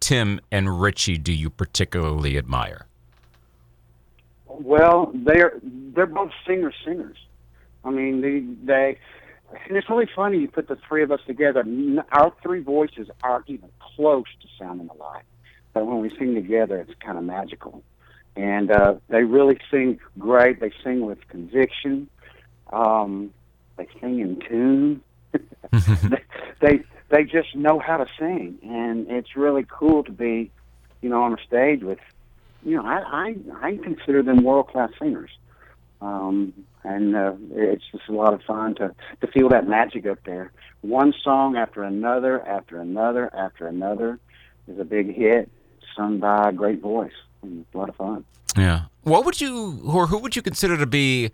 Tim 0.00 0.40
and 0.52 0.81
Richie 0.81 1.19
do 1.19 1.33
you 1.33 1.50
particularly 1.50 2.38
admire? 2.38 2.87
Well, 4.47 5.11
they're 5.12 5.59
they're 5.62 6.07
both 6.07 6.31
singer 6.47 6.73
singers. 6.85 7.16
I 7.85 7.90
mean, 7.90 8.21
they 8.21 8.40
they 8.64 8.99
and 9.66 9.76
it's 9.76 9.90
really 9.90 10.09
funny 10.14 10.38
you 10.38 10.49
put 10.49 10.69
the 10.69 10.78
three 10.88 11.02
of 11.02 11.11
us 11.11 11.21
together. 11.26 11.64
Our 12.12 12.33
three 12.43 12.61
voices 12.61 13.09
aren't 13.25 13.50
even 13.50 13.71
close 13.97 14.26
to 14.43 14.49
sounding 14.59 14.88
alike 14.90 15.25
but 15.75 15.87
when 15.87 16.00
we 16.00 16.11
sing 16.16 16.35
together, 16.35 16.81
it's 16.81 16.95
kind 17.00 17.19
of 17.19 17.25
magical. 17.25 17.83
And 18.37 18.71
uh, 18.71 18.95
they 19.09 19.25
really 19.25 19.59
sing 19.71 19.99
great. 20.19 20.61
They 20.61 20.73
sing 20.83 21.04
with 21.04 21.26
conviction. 21.28 22.09
Um, 22.73 23.33
they 23.76 23.87
sing 24.00 24.21
in 24.21 24.40
tune. 24.49 25.02
they, 25.33 25.40
they 26.61 26.83
they 27.11 27.25
just 27.25 27.54
know 27.54 27.78
how 27.78 27.99
to 27.99 28.07
sing, 28.19 28.59
and 28.62 29.09
it's 29.11 29.37
really 29.37 29.66
cool 29.69 30.02
to 30.04 30.11
be, 30.11 30.50
you 31.02 31.09
know, 31.09 31.23
on 31.23 31.35
a 31.35 31.43
stage 31.47 31.83
with, 31.83 31.99
you 32.64 32.76
know, 32.76 32.85
I 32.85 33.35
I, 33.61 33.69
I 33.69 33.76
consider 33.76 34.23
them 34.23 34.43
world 34.43 34.69
class 34.69 34.90
singers. 34.99 35.31
Um, 36.00 36.52
and 36.83 37.16
uh, 37.16 37.33
it's 37.52 37.85
just 37.93 38.09
a 38.09 38.12
lot 38.12 38.35
of 38.35 38.43
fun 38.43 38.75
to 38.76 38.95
to 39.21 39.26
feel 39.28 39.49
that 39.50 39.69
magic 39.69 40.07
up 40.07 40.19
there. 40.25 40.52
One 40.83 41.14
song 41.23 41.57
after 41.57 41.83
another, 41.83 42.47
after 42.47 42.78
another, 42.78 43.35
after 43.35 43.66
another 43.66 44.19
is 44.69 44.78
a 44.78 44.85
big 44.85 45.14
hit, 45.14 45.50
sung 45.97 46.19
by 46.19 46.49
a 46.49 46.53
great 46.53 46.81
voice. 46.81 47.13
a 47.43 47.79
lot 47.79 47.89
of 47.89 47.97
fun. 47.97 48.25
Yeah. 48.57 48.83
What 49.03 49.25
would 49.25 49.41
you, 49.41 49.81
or 49.85 50.07
who 50.07 50.19
would 50.19 50.37
you 50.37 50.43
consider 50.43 50.77
to 50.77 50.87
be 50.87 51.31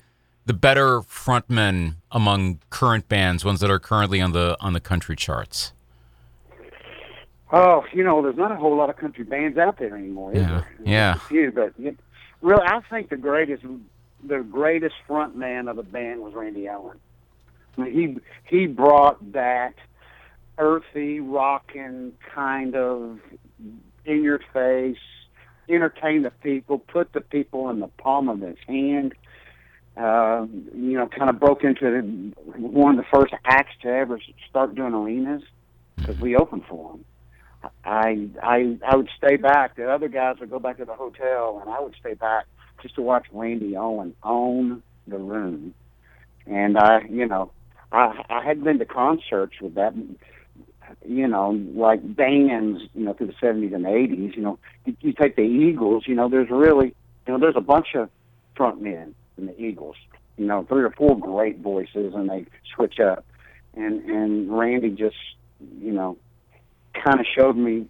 the 0.47 0.55
better 0.55 1.00
frontmen 1.00 1.97
among 2.11 2.61
current 2.71 3.09
bands, 3.09 3.45
ones 3.45 3.61
that 3.61 3.71
are 3.71 3.79
currently 3.79 4.21
on 4.21 4.33
the 4.33 4.57
on 4.61 4.73
the 4.73 4.81
country 4.81 5.14
charts? 5.17 5.73
Oh, 7.52 7.85
you 7.93 8.05
know, 8.05 8.23
there's 8.23 8.37
not 8.37 8.52
a 8.52 8.57
whole 8.57 8.76
lot 8.76 8.90
of 8.90 8.97
country 8.97 9.25
bands 9.25 9.59
out 9.59 9.79
there 9.79 9.97
anymore, 9.97 10.33
Yeah. 10.35 10.64
Yeah. 10.85 11.14
Few, 11.29 11.50
but 11.50 11.73
you 11.79 11.97
really, 12.43 12.62
I 12.64 12.81
think 12.88 13.11
the 13.11 13.17
greatest, 13.17 13.64
the 14.25 14.38
greatest 14.38 14.95
front 15.07 15.37
man 15.37 15.67
of 15.69 15.76
the 15.76 15.83
band 15.83 16.21
was 16.21 16.33
Randy 16.35 16.69
Owen. 16.69 16.99
I 17.76 17.83
mean, 17.83 18.21
he 18.49 18.57
he 18.57 18.67
brought 18.67 19.33
that 19.33 19.75
earthy, 20.59 21.21
rocking 21.21 22.12
kind 22.35 22.76
of 22.76 23.19
in 24.04 24.23
your 24.23 24.40
face, 24.52 24.99
entertain 25.69 26.23
the 26.23 26.30
people, 26.30 26.78
put 26.78 27.12
the 27.12 27.21
people 27.21 27.71
in 27.71 27.80
the 27.80 27.88
palm 27.88 28.28
of 28.28 28.40
his 28.40 28.59
hand. 28.66 29.14
Uh, 29.97 30.47
you 30.75 30.97
know, 30.97 31.09
kind 31.09 31.28
of 31.28 31.38
broke 31.40 31.64
into 31.64 31.80
the, 31.80 32.59
one 32.59 32.99
of 32.99 33.04
the 33.04 33.11
first 33.12 33.35
acts 33.45 33.73
to 33.83 33.88
ever 33.88 34.21
start 34.49 34.75
doing 34.75 34.95
arenas 34.95 35.42
because 35.97 36.19
we 36.21 36.37
opened 36.37 36.62
for 36.69 36.92
him. 36.92 37.04
I 37.85 38.28
I 38.42 38.78
I 38.87 38.97
would 38.97 39.09
stay 39.19 39.37
back. 39.37 39.76
The 39.76 39.90
other 39.90 40.09
guys 40.09 40.37
would 40.40 40.50
go 40.50 40.59
back 40.59 40.78
to 40.78 40.85
the 40.85 40.95
hotel, 40.95 41.59
and 41.61 41.71
I 41.71 41.80
would 41.80 41.95
stay 42.00 42.14
back 42.14 42.47
just 42.83 42.95
to 42.95 43.02
watch 43.02 43.26
Randy 43.33 43.76
Owen 43.76 44.14
own 44.23 44.83
the 45.07 45.19
room. 45.19 45.75
And 46.47 46.78
I, 46.78 47.02
you 47.09 47.26
know, 47.26 47.50
I 47.92 48.23
I 48.30 48.42
had 48.45 48.64
been 48.64 48.78
to 48.78 48.87
concerts 48.87 49.61
with 49.61 49.75
that, 49.75 49.95
you 51.07 51.26
know, 51.26 51.50
like 51.75 52.00
bands, 52.16 52.83
you 52.95 53.04
know, 53.04 53.12
through 53.14 53.28
the 53.28 53.35
seventies 53.40 53.73
and 53.73 53.87
eighties. 53.87 54.33
You 54.37 54.42
know, 54.42 54.59
you, 54.85 54.97
you 55.00 55.12
take 55.12 55.37
the 55.37 55.42
Eagles. 55.42 56.04
You 56.07 56.14
know, 56.14 56.28
there's 56.28 56.50
really, 56.50 56.95
you 57.26 57.33
know, 57.33 57.38
there's 57.38 57.57
a 57.57 57.62
bunch 57.62 57.95
of 57.95 58.11
front 58.57 58.83
men 58.83 59.14
in 59.38 59.47
the 59.47 59.61
Eagles. 59.61 59.97
You 60.37 60.47
know, 60.47 60.64
three 60.69 60.83
or 60.83 60.90
four 60.90 61.19
great 61.19 61.59
voices, 61.59 62.14
and 62.14 62.28
they 62.28 62.47
switch 62.75 63.00
up. 63.00 63.25
And 63.75 64.04
and 64.04 64.57
Randy 64.57 64.90
just, 64.90 65.16
you 65.80 65.92
know, 65.92 66.19
kind 66.95 67.21
of 67.21 67.26
showed 67.35 67.57
me 67.57 67.87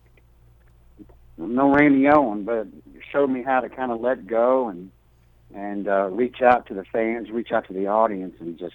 no 1.38 1.72
Randy 1.72 2.06
Owen, 2.08 2.44
but 2.44 2.66
showed 3.10 3.30
me 3.30 3.42
how 3.42 3.60
to 3.60 3.68
kind 3.68 3.90
of 3.90 4.00
let 4.00 4.26
go 4.26 4.68
and 4.68 4.90
and 5.54 5.88
uh, 5.88 6.08
reach 6.12 6.42
out 6.42 6.66
to 6.66 6.74
the 6.74 6.84
fans, 6.84 7.28
reach 7.30 7.50
out 7.50 7.66
to 7.66 7.72
the 7.72 7.88
audience, 7.88 8.36
and 8.38 8.56
just 8.58 8.74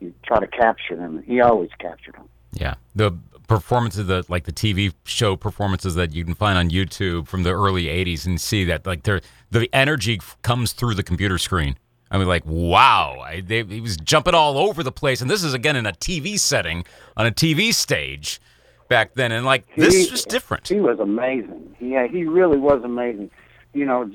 you 0.00 0.12
try 0.24 0.38
to 0.38 0.46
capture 0.46 0.96
them. 0.96 1.22
He 1.22 1.40
always 1.40 1.70
captured 1.78 2.14
them. 2.14 2.28
Yeah, 2.54 2.74
the 2.94 3.12
performances, 3.48 4.06
the 4.06 4.24
like 4.28 4.44
the 4.44 4.52
TV 4.52 4.92
show 5.04 5.36
performances 5.36 5.94
that 5.96 6.14
you 6.14 6.24
can 6.24 6.34
find 6.34 6.56
on 6.58 6.70
YouTube 6.70 7.26
from 7.28 7.42
the 7.42 7.50
early 7.50 7.84
'80s, 7.84 8.26
and 8.26 8.40
see 8.40 8.64
that 8.64 8.86
like 8.86 9.02
there 9.02 9.20
the 9.50 9.68
energy 9.72 10.18
f- 10.20 10.36
comes 10.42 10.72
through 10.72 10.94
the 10.94 11.02
computer 11.02 11.38
screen. 11.38 11.76
I 12.10 12.18
mean, 12.18 12.28
like 12.28 12.44
wow, 12.46 13.18
I, 13.24 13.40
they, 13.40 13.64
he 13.64 13.80
was 13.80 13.96
jumping 13.96 14.34
all 14.34 14.56
over 14.58 14.82
the 14.82 14.92
place, 14.92 15.20
and 15.20 15.30
this 15.30 15.42
is 15.42 15.52
again 15.54 15.76
in 15.76 15.84
a 15.86 15.92
TV 15.92 16.38
setting 16.38 16.84
on 17.16 17.26
a 17.26 17.30
TV 17.32 17.74
stage 17.74 18.40
back 18.88 19.14
then, 19.14 19.32
and 19.32 19.44
like 19.44 19.64
this 19.74 20.06
He- 20.06 20.10
was 20.10 20.24
different. 20.24 20.68
He 20.68 20.80
was 20.80 20.98
amazing. 21.00 21.76
Yeah, 21.80 22.06
he 22.06 22.24
really 22.24 22.58
was 22.58 22.82
amazing. 22.84 23.30
You 23.72 23.84
know, 23.86 24.08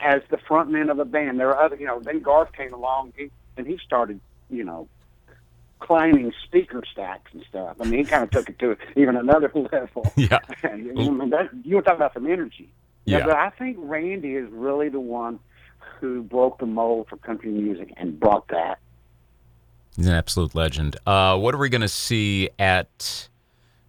as 0.00 0.22
the 0.30 0.38
front 0.38 0.70
man 0.70 0.88
of 0.88 0.96
the 0.96 1.04
band, 1.04 1.38
there 1.38 1.48
were 1.48 1.60
other. 1.60 1.76
You 1.76 1.86
know, 1.86 2.00
then 2.00 2.20
Garth 2.20 2.52
came 2.52 2.72
along, 2.72 3.12
and 3.58 3.66
he 3.66 3.78
started. 3.84 4.20
You 4.48 4.64
know, 4.64 4.88
climbing 5.82 6.32
speaker 6.44 6.82
stacks 6.90 7.32
and 7.32 7.44
stuff. 7.48 7.76
I 7.80 7.84
mean, 7.84 7.98
he 7.98 8.04
kind 8.04 8.22
of 8.22 8.30
took 8.30 8.48
it 8.48 8.58
to 8.60 8.76
even 8.96 9.16
another 9.16 9.50
level. 9.72 10.10
Yeah. 10.16 10.38
you, 10.62 10.92
know, 10.94 11.28
that, 11.30 11.50
you 11.64 11.76
were 11.76 11.82
talking 11.82 11.96
about 11.96 12.14
some 12.14 12.26
energy. 12.26 12.72
Yeah. 13.04 13.26
but 13.26 13.34
I 13.34 13.50
think 13.50 13.76
Randy 13.80 14.36
is 14.36 14.48
really 14.50 14.88
the 14.88 15.00
one 15.00 15.40
who 15.98 16.22
broke 16.22 16.58
the 16.58 16.66
mold 16.66 17.08
for 17.08 17.16
country 17.16 17.50
music 17.50 17.92
and 17.96 18.18
brought 18.18 18.46
that. 18.48 18.78
He's 19.96 20.06
an 20.06 20.14
absolute 20.14 20.54
legend. 20.54 20.96
Uh, 21.04 21.36
what 21.36 21.54
are 21.54 21.58
we 21.58 21.68
going 21.68 21.80
to 21.80 21.88
see 21.88 22.48
at 22.60 23.28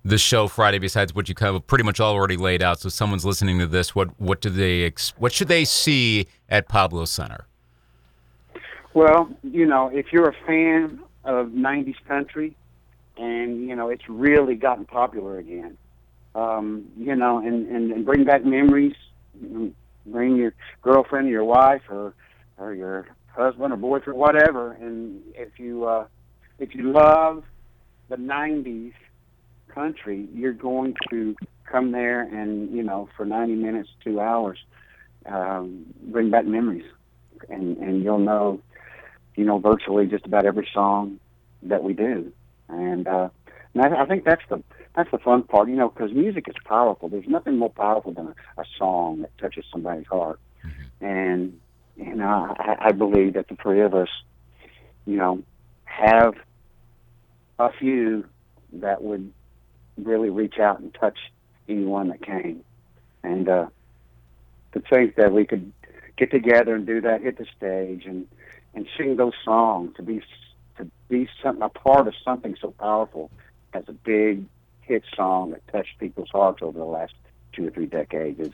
the 0.04 0.18
show 0.18 0.48
Friday 0.48 0.80
besides 0.80 1.14
what 1.14 1.30
you 1.30 1.36
kind 1.36 1.56
of 1.56 1.66
pretty 1.68 1.84
much 1.84 2.00
already 2.00 2.38
laid 2.38 2.64
out? 2.64 2.80
So, 2.80 2.90
someone's 2.90 3.24
listening 3.24 3.60
to 3.60 3.68
this. 3.68 3.96
What 3.96 4.20
what 4.20 4.42
do 4.42 4.50
they 4.50 4.84
ex- 4.84 5.14
what 5.18 5.32
should 5.32 5.48
they 5.48 5.64
see 5.64 6.28
at 6.50 6.68
Pablo 6.68 7.06
Center? 7.06 7.46
Well, 8.94 9.30
you 9.44 9.66
know, 9.66 9.90
if 9.94 10.12
you're 10.12 10.28
a 10.28 10.36
fan 10.46 11.00
of 11.24 11.48
'90s 11.48 11.96
country, 12.08 12.56
and 13.18 13.68
you 13.68 13.76
know 13.76 13.90
it's 13.90 14.08
really 14.10 14.56
gotten 14.56 14.86
popular 14.86 15.38
again, 15.38 15.78
um, 16.36 16.86
you 16.98 17.16
know, 17.16 17.40
and, 17.40 17.68
and 17.68 17.92
and 17.92 18.06
bring 18.06 18.24
back 18.26 18.46
memories, 18.46 18.96
bring 20.06 20.36
your 20.36 20.54
girlfriend, 20.82 21.28
or 21.28 21.32
your 21.32 21.46
wife, 21.46 21.82
or 21.90 22.14
or 22.58 22.74
your 22.74 23.08
husband 23.28 23.74
or 23.74 23.78
boyfriend, 23.78 24.20
whatever. 24.20 24.74
And 24.74 25.22
if 25.36 25.60
you 25.60 25.86
uh, 25.86 26.06
if 26.60 26.74
you 26.76 26.92
love 26.92 27.44
the 28.10 28.16
'90s 28.16 28.94
country, 29.74 30.28
you're 30.34 30.54
going 30.54 30.96
to 31.10 31.36
come 31.70 31.92
there 31.92 32.22
and 32.22 32.72
you 32.72 32.84
know 32.84 33.10
for 33.18 33.26
90 33.26 33.56
minutes, 33.56 33.90
two 34.04 34.20
hours, 34.20 34.60
um, 35.26 35.86
bring 36.08 36.30
back 36.30 36.46
memories, 36.46 36.86
and 37.50 37.78
and 37.78 38.04
you'll 38.04 38.20
know 38.20 38.62
you 39.36 39.46
know, 39.46 39.60
virtually 39.60 40.08
just 40.08 40.26
about 40.26 40.46
every 40.46 40.68
song 40.74 41.20
that 41.64 41.84
we 41.84 41.94
do. 41.94 42.32
And, 42.70 43.08
uh, 43.08 43.30
and 43.74 43.84
I, 43.84 44.04
I 44.04 44.06
think 44.06 44.26
that's 44.26 44.44
the 44.50 44.64
that's 44.96 45.10
the 45.10 45.18
fun 45.18 45.44
part, 45.44 45.70
you 45.70 45.76
know, 45.76 45.90
because 45.90 46.12
music 46.14 46.48
is 46.48 46.56
powerful. 46.66 47.10
There's 47.10 47.28
nothing 47.28 47.58
more 47.58 47.72
powerful 47.72 48.14
than 48.14 48.28
a, 48.28 48.62
a 48.62 48.66
song 48.78 49.22
that 49.22 49.36
touches 49.40 49.66
somebody's 49.72 50.06
heart. 50.06 50.40
And 51.02 51.60
you 51.98 52.16
know, 52.16 52.56
I, 52.58 52.78
I 52.88 52.92
believe 52.92 53.34
that 53.34 53.48
the 53.48 53.56
three 53.56 53.82
of 53.82 53.94
us, 53.94 54.10
you 55.06 55.18
know, 55.18 55.44
have 55.86 56.36
a 57.60 57.72
few 57.72 58.26
that 58.74 59.04
would 59.04 59.32
really 59.98 60.30
reach 60.30 60.60
out 60.60 60.80
and 60.80 60.94
touch 60.94 61.18
anyone 61.68 62.10
that 62.10 62.22
came. 62.22 62.64
And 63.24 63.48
uh, 63.48 63.68
to 64.74 64.80
think 64.80 65.16
that 65.16 65.32
we 65.32 65.46
could 65.46 65.72
get 66.18 66.32
together 66.32 66.76
and 66.76 66.86
do 66.86 67.02
that, 67.02 67.22
hit 67.22 67.38
the 67.38 67.46
stage, 67.56 68.06
and 68.06 68.28
and 68.74 68.88
sing 68.98 69.16
those 69.18 69.34
songs 69.44 69.92
to 69.98 70.04
be 70.04 70.22
to 70.78 70.90
be 71.10 71.30
something 71.42 71.62
a 71.62 71.70
part 71.70 72.08
of 72.08 72.14
something 72.24 72.56
so 72.60 72.72
powerful 72.72 73.30
as 73.74 73.84
a 73.88 73.94
big 73.94 74.44
hit 74.82 75.04
song 75.16 75.52
that 75.52 75.68
touched 75.72 75.98
people's 76.00 76.30
hearts 76.32 76.60
over 76.62 76.78
the 76.78 76.86
last 76.86 77.14
two 77.54 77.68
or 77.68 77.72
three 77.72 77.86
decades 77.86 78.40
is 78.40 78.52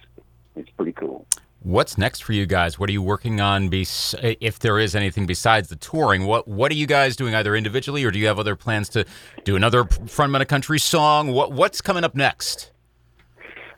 it's 0.55 0.69
pretty 0.71 0.91
cool. 0.91 1.25
What's 1.61 1.97
next 1.97 2.23
for 2.23 2.31
you 2.31 2.45
guys? 2.45 2.79
What 2.79 2.89
are 2.89 2.93
you 2.93 3.01
working 3.01 3.41
on? 3.41 3.67
Bes- 3.67 4.15
if 4.21 4.59
there 4.59 4.79
is 4.79 4.95
anything 4.95 5.25
besides 5.25 5.67
the 5.67 5.75
touring, 5.75 6.25
what 6.25 6.47
what 6.47 6.71
are 6.71 6.75
you 6.75 6.87
guys 6.87 7.17
doing 7.17 7.35
either 7.35 7.55
individually 7.55 8.03
or 8.05 8.11
do 8.11 8.19
you 8.19 8.27
have 8.27 8.39
other 8.39 8.55
plans 8.55 8.87
to 8.89 9.05
do 9.43 9.57
another 9.57 9.83
frontmen 9.83 10.41
of 10.41 10.47
country 10.47 10.79
song? 10.79 11.31
What 11.33 11.51
what's 11.51 11.81
coming 11.81 12.05
up 12.05 12.15
next? 12.15 12.71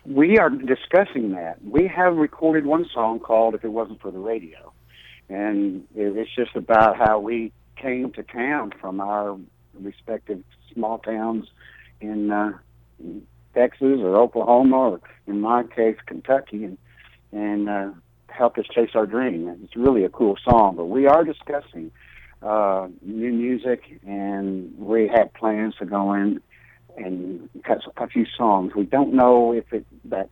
We 0.05 0.37
are 0.37 0.49
discussing 0.49 1.31
that. 1.31 1.63
We 1.63 1.87
have 1.87 2.15
recorded 2.15 2.65
one 2.65 2.87
song 2.93 3.19
called 3.19 3.55
"If 3.55 3.63
It 3.63 3.69
Wasn't 3.71 3.99
for 3.99 4.11
the 4.11 4.19
Radio," 4.19 4.70
and 5.31 5.87
it's 5.95 6.29
just 6.35 6.55
about 6.55 6.97
how 6.97 7.19
we 7.19 7.53
came 7.77 8.11
to 8.11 8.23
town 8.23 8.73
from 8.81 8.99
our 8.99 9.37
respective 9.79 10.43
small 10.73 10.99
towns 10.99 11.47
in 12.01 12.31
uh, 12.31 12.51
Texas 13.53 13.99
or 14.01 14.17
Oklahoma, 14.17 14.77
or 14.77 15.01
in 15.27 15.39
my 15.39 15.63
case, 15.63 15.97
Kentucky, 16.05 16.65
and 16.65 16.77
and 17.31 17.69
uh, 17.69 17.91
helped 18.27 18.57
us 18.57 18.65
chase 18.73 18.89
our 18.93 19.05
dream. 19.05 19.47
It's 19.63 19.75
really 19.75 20.03
a 20.03 20.09
cool 20.09 20.37
song. 20.43 20.75
But 20.75 20.85
we 20.85 21.07
are 21.07 21.23
discussing 21.23 21.91
uh, 22.41 22.87
new 23.01 23.31
music, 23.31 23.99
and 24.05 24.77
we 24.77 25.07
have 25.07 25.33
plans 25.33 25.75
to 25.79 25.85
go 25.85 26.13
in 26.13 26.41
and 26.97 27.49
cut 27.63 27.79
a 27.95 28.07
few 28.07 28.25
songs. 28.37 28.73
We 28.75 28.83
don't 28.83 29.13
know 29.13 29.53
if 29.53 29.71
it 29.71 29.85
that 30.05 30.29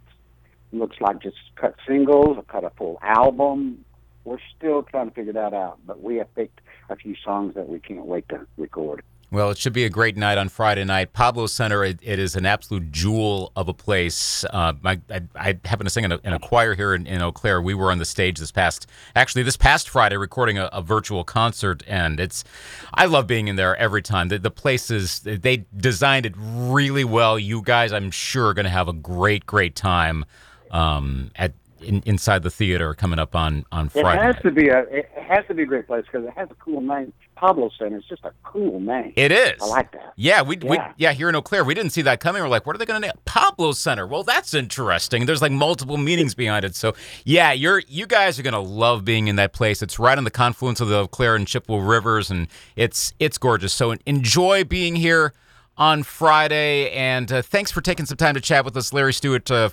looks 0.73 0.97
like 0.99 1.21
just 1.21 1.37
cut 1.55 1.75
singles 1.87 2.35
or 2.37 2.43
cut 2.43 2.65
a 2.65 2.69
full 2.71 2.99
album. 3.01 3.85
We're 4.25 4.37
still 4.57 4.83
trying 4.83 5.09
to 5.09 5.13
figure 5.13 5.33
that 5.33 5.53
out, 5.53 5.79
but 5.85 6.01
we 6.01 6.17
have 6.17 6.33
picked 6.35 6.61
a 6.89 6.95
few 6.95 7.15
songs 7.23 7.55
that 7.55 7.67
we 7.67 7.79
can't 7.79 8.05
wait 8.05 8.27
to 8.29 8.45
record. 8.57 9.03
Well, 9.31 9.51
it 9.51 9.59
should 9.59 9.73
be 9.73 9.85
a 9.85 9.91
great 9.91 10.17
night 10.17 10.39
on 10.39 10.49
Friday 10.49 10.83
night. 10.83 11.13
Pablo 11.13 11.45
Center, 11.45 11.83
it, 11.83 11.99
it 12.01 12.17
is 12.17 12.35
an 12.35 12.47
absolute 12.47 12.91
jewel 12.91 13.51
of 13.55 13.67
a 13.69 13.75
place. 13.75 14.43
Uh, 14.45 14.73
I, 14.83 14.99
I, 15.11 15.21
I 15.35 15.59
happen 15.65 15.85
to 15.85 15.89
sing 15.91 16.03
in 16.03 16.11
a, 16.11 16.19
in 16.23 16.33
a 16.33 16.39
choir 16.39 16.73
here 16.73 16.95
in, 16.95 17.05
in 17.05 17.21
Eau 17.21 17.31
Claire. 17.31 17.61
We 17.61 17.75
were 17.75 17.91
on 17.91 17.99
the 17.99 18.05
stage 18.05 18.39
this 18.39 18.51
past, 18.51 18.87
actually 19.15 19.43
this 19.43 19.55
past 19.55 19.87
Friday, 19.87 20.17
recording 20.17 20.57
a, 20.57 20.67
a 20.73 20.81
virtual 20.81 21.23
concert, 21.23 21.83
and 21.87 22.19
it's, 22.19 22.43
I 22.91 23.05
love 23.05 23.27
being 23.27 23.47
in 23.47 23.55
there 23.55 23.75
every 23.77 24.01
time. 24.01 24.29
The, 24.29 24.39
the 24.39 24.49
place 24.49 24.89
is, 24.89 25.19
they 25.19 25.65
designed 25.77 26.25
it 26.25 26.33
really 26.35 27.03
well. 27.03 27.37
You 27.37 27.61
guys, 27.61 27.93
I'm 27.93 28.09
sure, 28.09 28.47
are 28.47 28.53
going 28.55 28.65
to 28.65 28.71
have 28.71 28.87
a 28.87 28.93
great, 28.93 29.45
great 29.45 29.75
time 29.75 30.25
um, 30.71 31.29
at 31.35 31.53
in, 31.81 32.01
inside 32.05 32.43
the 32.43 32.49
theater 32.49 32.93
coming 32.93 33.19
up 33.19 33.35
on 33.35 33.65
on 33.71 33.89
Friday. 33.89 34.19
It 34.19 34.23
has 34.23 34.35
night. 34.35 34.43
to 34.43 34.51
be 34.51 34.67
a 34.69 34.79
it 34.79 35.09
has 35.15 35.45
to 35.47 35.53
be 35.53 35.63
a 35.63 35.65
great 35.65 35.87
place 35.87 36.05
because 36.05 36.27
it 36.27 36.33
has 36.35 36.49
a 36.51 36.55
cool 36.55 36.81
name. 36.81 37.13
Pablo 37.35 37.69
Center 37.79 37.97
is 37.97 38.03
just 38.09 38.23
a 38.25 38.31
cool 38.43 38.79
name. 38.79 39.13
It 39.15 39.31
is. 39.31 39.61
I 39.61 39.65
like 39.67 39.91
that. 39.93 40.13
Yeah, 40.17 40.41
we 40.41 40.57
we 40.57 40.75
Yeah. 40.75 40.93
yeah 40.97 41.13
here 41.13 41.29
in 41.29 41.35
Eau 41.35 41.41
Claire, 41.41 41.63
we 41.63 41.73
didn't 41.73 41.91
see 41.91 42.01
that 42.01 42.19
coming. 42.19 42.41
We're 42.41 42.49
like, 42.49 42.65
what 42.65 42.75
are 42.75 42.79
they 42.79 42.85
going 42.85 43.01
to 43.01 43.07
name 43.07 43.15
Pablo 43.25 43.71
Center? 43.71 44.05
Well, 44.05 44.23
that's 44.23 44.53
interesting. 44.53 45.25
There's 45.25 45.41
like 45.41 45.51
multiple 45.51 45.97
meanings 45.97 46.35
behind 46.35 46.65
it. 46.65 46.75
So 46.75 46.95
yeah, 47.23 47.51
you're 47.53 47.81
you 47.87 48.05
guys 48.07 48.37
are 48.39 48.43
going 48.43 48.53
to 48.53 48.59
love 48.59 49.05
being 49.05 49.27
in 49.27 49.37
that 49.37 49.53
place. 49.53 49.81
It's 49.81 49.99
right 49.99 50.17
on 50.17 50.25
the 50.25 50.31
confluence 50.31 50.81
of 50.81 50.89
the 50.89 50.97
Eau 50.97 51.07
Claire 51.07 51.35
and 51.35 51.47
Chippewa 51.47 51.79
rivers, 51.79 52.29
and 52.29 52.47
it's 52.75 53.13
it's 53.19 53.37
gorgeous. 53.37 53.73
So 53.73 53.95
enjoy 54.05 54.63
being 54.63 54.95
here 54.95 55.33
on 55.79 56.03
Friday. 56.03 56.91
And 56.91 57.31
uh, 57.31 57.41
thanks 57.41 57.71
for 57.71 57.81
taking 57.81 58.05
some 58.05 58.17
time 58.17 58.35
to 58.35 58.41
chat 58.41 58.63
with 58.65 58.77
us, 58.77 58.93
Larry 58.93 59.13
Stewart, 59.13 59.49
uh, 59.49 59.69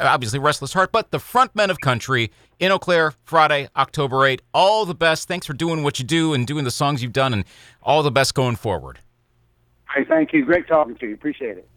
obviously 0.00 0.38
Restless 0.38 0.72
Heart, 0.72 0.92
but 0.92 1.10
the 1.10 1.18
frontmen 1.18 1.68
of 1.68 1.80
country 1.80 2.30
in 2.60 2.72
Eau 2.72 2.78
Claire, 2.78 3.12
Friday, 3.24 3.68
October 3.76 4.24
8. 4.24 4.40
All 4.54 4.86
the 4.86 4.94
best. 4.94 5.26
Thanks 5.26 5.46
for 5.46 5.52
doing 5.52 5.82
what 5.82 5.98
you 5.98 6.04
do 6.04 6.32
and 6.32 6.46
doing 6.46 6.62
the 6.64 6.70
songs 6.70 7.02
you've 7.02 7.12
done, 7.12 7.34
and 7.34 7.44
all 7.82 8.04
the 8.04 8.12
best 8.12 8.34
going 8.34 8.56
forward. 8.56 9.00
Hey, 9.94 10.04
thank 10.04 10.32
you. 10.32 10.44
Great 10.44 10.68
talking 10.68 10.94
to 10.96 11.08
you. 11.08 11.14
Appreciate 11.14 11.56
it. 11.58 11.68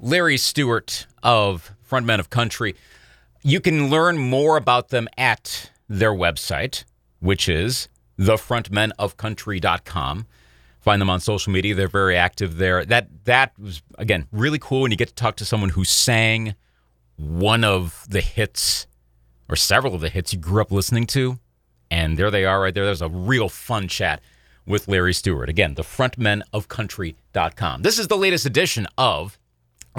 Larry 0.00 0.36
Stewart 0.36 1.06
of 1.22 1.70
Frontmen 1.88 2.18
of 2.18 2.28
Country. 2.28 2.74
You 3.42 3.60
can 3.60 3.88
learn 3.90 4.18
more 4.18 4.56
about 4.56 4.88
them 4.88 5.06
at 5.16 5.70
their 5.88 6.12
website, 6.12 6.82
which 7.20 7.48
is 7.48 7.88
thefrontmenofcountry.com. 8.18 10.26
Find 10.84 11.00
them 11.00 11.08
on 11.08 11.18
social 11.18 11.50
media. 11.50 11.74
They're 11.74 11.88
very 11.88 12.14
active 12.14 12.58
there. 12.58 12.84
That 12.84 13.08
that 13.24 13.58
was 13.58 13.80
again 13.96 14.26
really 14.32 14.58
cool 14.58 14.82
when 14.82 14.90
you 14.90 14.98
get 14.98 15.08
to 15.08 15.14
talk 15.14 15.36
to 15.36 15.46
someone 15.46 15.70
who 15.70 15.82
sang 15.82 16.54
one 17.16 17.64
of 17.64 18.04
the 18.06 18.20
hits 18.20 18.86
or 19.48 19.56
several 19.56 19.94
of 19.94 20.02
the 20.02 20.10
hits 20.10 20.34
you 20.34 20.38
grew 20.38 20.60
up 20.60 20.70
listening 20.70 21.06
to. 21.06 21.38
And 21.90 22.18
there 22.18 22.30
they 22.30 22.44
are 22.44 22.60
right 22.60 22.74
there. 22.74 22.84
There's 22.84 23.00
a 23.00 23.08
real 23.08 23.48
fun 23.48 23.88
chat 23.88 24.20
with 24.66 24.86
Larry 24.86 25.14
Stewart. 25.14 25.48
Again, 25.48 25.74
thefrontmenofcountry.com. 25.74 27.80
This 27.80 27.98
is 27.98 28.08
the 28.08 28.18
latest 28.18 28.44
edition 28.44 28.86
of 28.98 29.38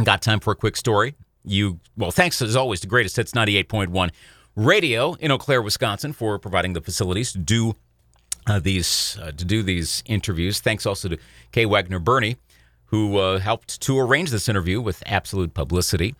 Got 0.03 0.21
Time 0.21 0.39
for 0.39 0.51
a 0.51 0.55
Quick 0.55 0.77
Story. 0.77 1.15
You 1.43 1.79
well, 1.97 2.11
thanks 2.11 2.43
as 2.43 2.55
always 2.55 2.79
to 2.81 2.87
Greatest 2.87 3.15
Hits 3.15 3.31
98.1 3.31 4.11
Radio 4.55 5.15
in 5.15 5.31
Eau 5.31 5.39
Claire, 5.39 5.63
Wisconsin, 5.63 6.13
for 6.13 6.37
providing 6.37 6.73
the 6.73 6.81
facilities 6.81 7.31
to 7.31 7.39
do 7.39 7.73
uh, 8.47 8.59
these 8.59 9.17
uh, 9.21 9.31
to 9.31 9.45
do 9.45 9.63
these 9.63 10.03
interviews. 10.05 10.59
Thanks 10.59 10.85
also 10.85 11.09
to 11.09 11.17
Kay 11.51 11.65
Wagner 11.65 11.99
Burney, 11.99 12.37
who 12.85 13.17
uh, 13.17 13.39
helped 13.39 13.81
to 13.81 13.99
arrange 13.99 14.31
this 14.31 14.47
interview 14.47 14.81
with 14.81 15.03
absolute 15.05 15.53
publicity. 15.53 16.15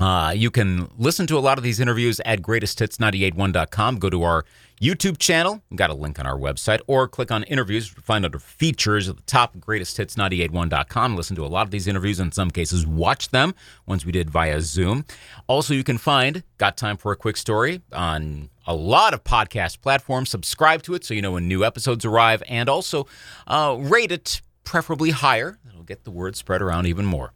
Uh, 0.00 0.32
you 0.34 0.50
can 0.50 0.90
listen 0.96 1.26
to 1.26 1.36
a 1.36 1.40
lot 1.40 1.58
of 1.58 1.64
these 1.64 1.78
interviews 1.78 2.20
at 2.24 2.40
greatesthits981.com. 2.40 3.98
Go 3.98 4.08
to 4.08 4.22
our 4.22 4.46
YouTube 4.80 5.18
channel, 5.18 5.60
We've 5.68 5.76
got 5.76 5.90
a 5.90 5.94
link 5.94 6.18
on 6.18 6.26
our 6.26 6.38
website, 6.38 6.80
or 6.86 7.06
click 7.06 7.30
on 7.30 7.42
interviews 7.44 7.86
find 7.86 8.24
under 8.24 8.38
features 8.38 9.10
at 9.10 9.16
the 9.16 9.22
top, 9.24 9.54
greatesthits981.com. 9.58 11.16
Listen 11.16 11.36
to 11.36 11.44
a 11.44 11.48
lot 11.48 11.66
of 11.66 11.70
these 11.70 11.86
interviews, 11.86 12.18
in 12.18 12.32
some 12.32 12.50
cases, 12.50 12.86
watch 12.86 13.28
them, 13.28 13.54
ones 13.84 14.06
we 14.06 14.12
did 14.12 14.30
via 14.30 14.62
Zoom. 14.62 15.04
Also, 15.48 15.74
you 15.74 15.84
can 15.84 15.98
find 15.98 16.44
Got 16.56 16.78
Time 16.78 16.96
for 16.96 17.12
a 17.12 17.16
Quick 17.16 17.36
Story 17.36 17.82
on 17.92 18.48
a 18.66 18.74
lot 18.74 19.12
of 19.12 19.22
podcast 19.22 19.82
platforms. 19.82 20.30
Subscribe 20.30 20.82
to 20.84 20.94
it 20.94 21.04
so 21.04 21.12
you 21.12 21.20
know 21.20 21.32
when 21.32 21.46
new 21.46 21.62
episodes 21.62 22.06
arrive, 22.06 22.42
and 22.48 22.70
also 22.70 23.06
uh, 23.46 23.76
rate 23.78 24.12
it, 24.12 24.40
preferably 24.64 25.10
higher. 25.10 25.58
That'll 25.62 25.82
get 25.82 26.04
the 26.04 26.10
word 26.10 26.36
spread 26.36 26.62
around 26.62 26.86
even 26.86 27.04
more. 27.04 27.34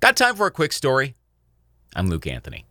Got 0.00 0.16
time 0.16 0.34
for 0.34 0.48
a 0.48 0.50
quick 0.50 0.72
story? 0.72 1.14
I'm 1.94 2.08
Luke 2.08 2.26
Anthony. 2.26 2.64